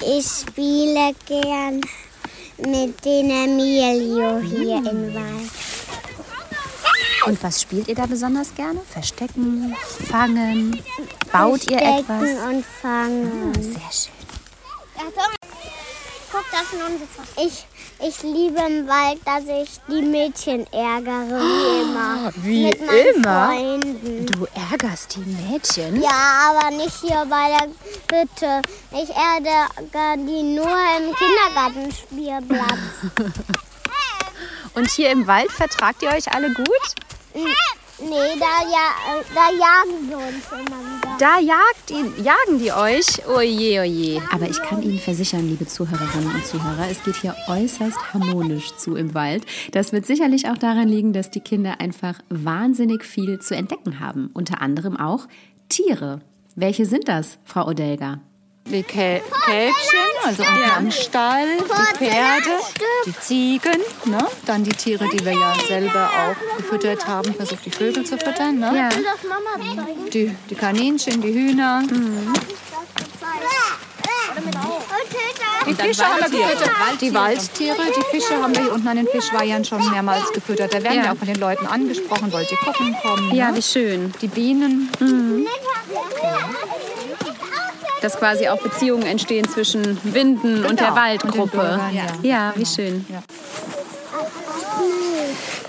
ich 0.00 0.26
spiele 0.26 1.14
gern 1.26 1.80
mit 2.58 3.04
den 3.04 3.30
Emilio 3.30 4.38
hier 4.38 4.76
im 4.78 5.14
Wald. 5.14 5.50
Und 7.26 7.42
was 7.42 7.62
spielt 7.62 7.88
ihr 7.88 7.94
da 7.94 8.06
besonders 8.06 8.54
gerne? 8.54 8.80
Verstecken, 8.90 9.74
fangen? 10.10 10.82
Baut 11.32 11.70
ihr 11.70 11.78
Stecken 11.78 11.98
etwas? 12.00 12.48
und 12.48 12.64
fangen. 12.82 13.54
Sehr 13.54 13.92
schön. 13.92 14.14
Das 16.54 16.62
ist 16.62 16.74
ein 16.80 17.46
ich, 17.46 17.66
ich 17.98 18.22
liebe 18.22 18.60
im 18.60 18.86
Wald, 18.86 19.18
dass 19.24 19.42
ich 19.42 19.80
die 19.88 20.02
Mädchen 20.02 20.64
ärgere, 20.72 21.40
wie 21.40 21.82
immer. 21.82 22.32
wie 22.36 22.66
Mit 22.66 22.86
meinen 22.86 23.16
immer? 23.16 23.46
Freunden. 23.48 24.26
Du 24.26 24.46
ärgerst 24.70 25.16
die 25.16 25.24
Mädchen? 25.50 26.00
Ja, 26.00 26.52
aber 26.52 26.70
nicht 26.70 26.94
hier 27.00 27.26
bei 27.28 27.48
der 27.48 28.20
Hütte. 28.20 28.62
Ich 28.92 29.10
ärgere 29.10 30.16
die 30.16 30.42
nur 30.44 30.78
im 30.96 31.12
Kindergartenspielplatz. 31.16 32.78
Und 34.74 34.88
hier 34.90 35.10
im 35.10 35.26
Wald 35.26 35.50
vertragt 35.50 36.02
ihr 36.04 36.10
euch 36.10 36.32
alle 36.32 36.52
gut? 36.54 36.94
Nee, 38.00 38.38
da, 38.38 38.62
ja, 38.70 39.18
äh, 39.18 39.24
da 39.34 39.50
jagen 39.50 40.08
wir 40.08 40.16
uns 40.16 40.52
immer 40.52 40.80
wieder. 40.80 41.16
Da 41.18 41.38
jagt 41.38 41.90
die, 41.90 42.22
jagen 42.22 42.58
die 42.58 42.72
euch? 42.72 43.26
Oje, 43.28 43.80
oje. 43.80 44.22
Aber 44.32 44.48
ich 44.48 44.60
kann 44.60 44.82
Ihnen 44.82 44.98
versichern, 44.98 45.48
liebe 45.48 45.66
Zuhörerinnen 45.66 46.34
und 46.34 46.46
Zuhörer, 46.46 46.88
es 46.90 47.02
geht 47.04 47.16
hier 47.16 47.36
äußerst 47.46 48.12
harmonisch 48.12 48.74
zu 48.76 48.96
im 48.96 49.14
Wald. 49.14 49.46
Das 49.72 49.92
wird 49.92 50.06
sicherlich 50.06 50.48
auch 50.48 50.58
daran 50.58 50.88
liegen, 50.88 51.12
dass 51.12 51.30
die 51.30 51.40
Kinder 51.40 51.80
einfach 51.80 52.18
wahnsinnig 52.30 53.04
viel 53.04 53.38
zu 53.38 53.54
entdecken 53.54 54.00
haben. 54.00 54.30
Unter 54.34 54.60
anderem 54.60 54.96
auch 54.96 55.28
Tiere. 55.68 56.20
Welche 56.56 56.86
sind 56.86 57.08
das, 57.08 57.38
Frau 57.44 57.66
Odelga? 57.68 58.20
Die 58.66 58.82
Kä 58.82 59.20
Kälbchen, 59.44 60.10
also 60.24 60.42
am 60.76 60.90
Stall, 60.90 61.58
die 61.58 61.96
Pferde, 61.98 62.50
die 63.04 63.14
Ziegen, 63.20 63.80
ne? 64.06 64.26
dann 64.46 64.64
die 64.64 64.70
Tiere, 64.72 65.06
die 65.12 65.22
wir 65.22 65.32
ja 65.32 65.54
selber 65.68 66.08
auch 66.08 66.56
gefüttert 66.56 67.06
haben, 67.06 67.34
versucht 67.34 67.66
die 67.66 67.70
Vögel 67.70 68.04
zu 68.04 68.16
füttern. 68.16 68.58
Ne? 68.58 68.88
Die, 70.12 70.34
die 70.48 70.54
Kaninchen, 70.54 71.20
die 71.20 71.32
Hühner. 71.34 71.82
Die 75.66 75.74
Fische 75.74 76.04
haben 76.06 76.20
wir 76.32 76.40
gefüttert. 76.40 76.70
Die 77.02 77.14
Waldtiere, 77.14 77.76
die 77.76 78.16
Fische 78.16 78.42
haben 78.42 78.54
wir 78.54 78.62
hier 78.62 78.72
unten 78.72 78.88
an 78.88 78.96
den 78.96 79.06
Fischweihern 79.08 79.64
schon 79.64 79.90
mehrmals 79.90 80.32
gefüttert. 80.32 80.72
Da 80.72 80.82
werden 80.82 80.96
Ja. 80.98 81.02
wir 81.04 81.12
auch 81.12 81.16
von 81.18 81.28
den 81.28 81.38
Leuten 81.38 81.66
angesprochen, 81.66 82.32
wollt 82.32 82.50
ihr 82.50 82.58
gucken 82.58 82.96
kommen. 83.02 83.34
Ja, 83.34 83.50
ne? 83.50 83.58
wie 83.58 83.62
schön. 83.62 84.12
Die 84.22 84.28
Bienen. 84.28 84.90
Dass 88.04 88.18
quasi 88.18 88.48
auch 88.48 88.60
Beziehungen 88.60 89.04
entstehen 89.04 89.48
zwischen 89.48 89.98
Winden 90.04 90.66
und 90.66 90.78
der 90.78 90.88
Genau, 90.88 91.00
Waldgruppe. 91.00 91.58
und 91.58 91.94
ja. 91.94 92.04
ja, 92.22 92.52
wie 92.54 92.66
schön. 92.66 93.06
Ja. 93.08 93.22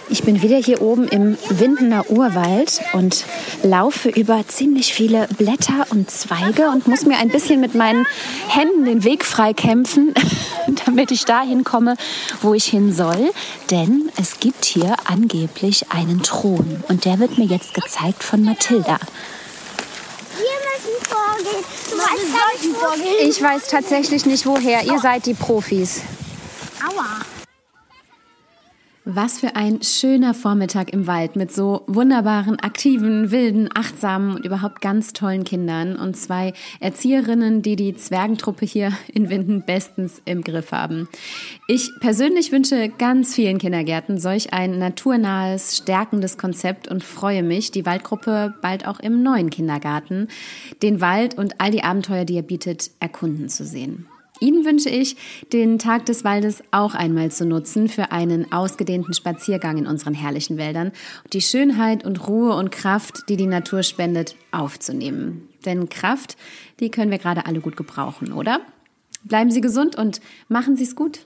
Ich 0.10 0.24
bin 0.24 0.42
wieder 0.42 0.58
hier 0.58 0.82
oben 0.82 1.08
im 1.08 1.38
Windener 1.48 2.10
Urwald 2.10 2.82
und 2.92 3.24
laufe 3.64 4.10
über 4.10 4.46
ziemlich 4.50 4.94
viele 4.94 5.30
Blätter 5.38 5.88
und 5.92 6.12
Zweige 6.12 6.70
und 6.72 6.90
muss 6.90 7.06
mir 7.06 7.18
ein 7.20 7.30
bisschen 7.30 7.62
mit 7.62 7.74
meinen 7.74 8.06
Händen 8.50 8.84
den 8.84 9.06
Weg 9.06 9.24
frei 9.24 9.54
kämpfen, 9.54 10.14
damit 10.86 11.12
ich 11.12 11.24
dahin 11.24 11.64
komme, 11.64 11.96
wo 12.42 12.54
ich 12.54 12.66
hin 12.66 12.94
soll. 12.94 13.32
Denn 13.72 14.12
es 14.22 14.42
gibt 14.42 14.66
hier 14.66 14.98
angeblich 15.06 15.90
einen 15.90 16.22
Thron 16.22 16.84
und 16.90 17.06
der 17.06 17.18
wird 17.20 17.38
mir 17.38 17.46
jetzt 17.46 17.74
gezeigt 17.74 18.26
von 18.26 18.44
Mathilda. 18.44 18.98
Wir 20.38 20.44
müssen 20.44 21.06
vorgehen. 21.08 21.64
Ich 23.22 23.42
weiß 23.42 23.68
tatsächlich 23.68 24.26
nicht 24.26 24.46
woher. 24.46 24.84
Ihr 24.84 25.00
seid 25.00 25.26
die 25.26 25.34
Profis. 25.34 26.02
Aua. 26.82 27.35
Was 29.08 29.40
für 29.40 29.56
ein 29.56 29.84
schöner 29.84 30.34
Vormittag 30.34 30.92
im 30.92 31.06
Wald 31.06 31.36
mit 31.36 31.54
so 31.54 31.84
wunderbaren, 31.86 32.60
aktiven, 32.60 33.30
wilden, 33.30 33.70
achtsamen 33.72 34.36
und 34.36 34.44
überhaupt 34.44 34.82
ganz 34.82 35.14
tollen 35.14 35.44
Kindern 35.44 35.96
und 35.96 36.18
zwei 36.18 36.54
Erzieherinnen, 36.80 37.62
die 37.62 37.76
die 37.76 37.96
Zwergentruppe 37.96 38.66
hier 38.66 38.94
in 39.14 39.30
Winden 39.30 39.64
bestens 39.64 40.24
im 40.26 40.42
Griff 40.44 40.72
haben. 40.72 41.08
Ich 41.68 41.92
persönlich 42.00 42.52
wünsche 42.52 42.90
ganz 42.90 43.36
vielen 43.36 43.60
Kindergärten 43.60 44.18
solch 44.18 44.54
ein 44.54 44.80
naturnahes, 44.80 45.78
stärkendes 45.78 46.40
Konzept 46.40 46.88
und 46.88 47.04
freue 47.04 47.44
mich, 47.44 47.70
die 47.70 47.86
Waldgruppe 47.86 48.56
bald 48.64 48.88
auch 48.88 49.00
im 49.00 49.22
neuen 49.22 49.52
Kindergarten, 49.52 50.30
den 50.82 51.00
Wald 51.00 51.38
und 51.38 51.62
all 51.62 51.70
die 51.70 51.84
Abenteuer, 51.84 52.26
die 52.26 52.38
er 52.38 52.42
bietet, 52.42 52.90
erkunden 53.00 53.50
zu 53.50 53.66
sehen. 53.66 54.08
Ihnen 54.40 54.66
wünsche 54.66 54.90
ich, 54.90 55.16
den 55.54 55.80
Tag 55.80 56.06
des 56.06 56.24
Waldes 56.24 56.64
auch 56.72 56.94
einmal 56.94 57.32
zu 57.32 57.46
nutzen 57.46 57.88
für 57.88 58.12
einen 58.12 58.52
ausgedehnten 58.52 59.14
Spaziergang 59.14 59.78
in 59.78 59.88
unseren 59.88 60.14
herrlichen 60.14 60.58
Wäldern 60.58 60.92
und 61.24 61.34
die 61.34 61.42
Schönheit 61.42 62.04
und 62.06 62.28
Ruhe 62.28 62.56
und 62.56 62.72
Kraft, 62.72 63.30
die 63.30 63.38
die 63.38 63.48
Natur 63.48 63.84
spendet, 63.84 64.36
aufzunehmen. 64.52 65.48
Denn 65.66 65.90
Kraft, 65.90 66.36
die 66.80 66.92
können 66.92 67.12
wir 67.12 67.18
gerade 67.18 67.46
alle 67.46 67.62
gut 67.62 67.78
gebrauchen, 67.78 68.34
oder? 68.34 68.62
Bleiben 69.24 69.52
Sie 69.52 69.62
gesund 69.62 69.96
und 69.96 70.22
machen 70.50 70.76
Sie 70.76 70.84
es 70.84 70.96
gut. 70.96 71.26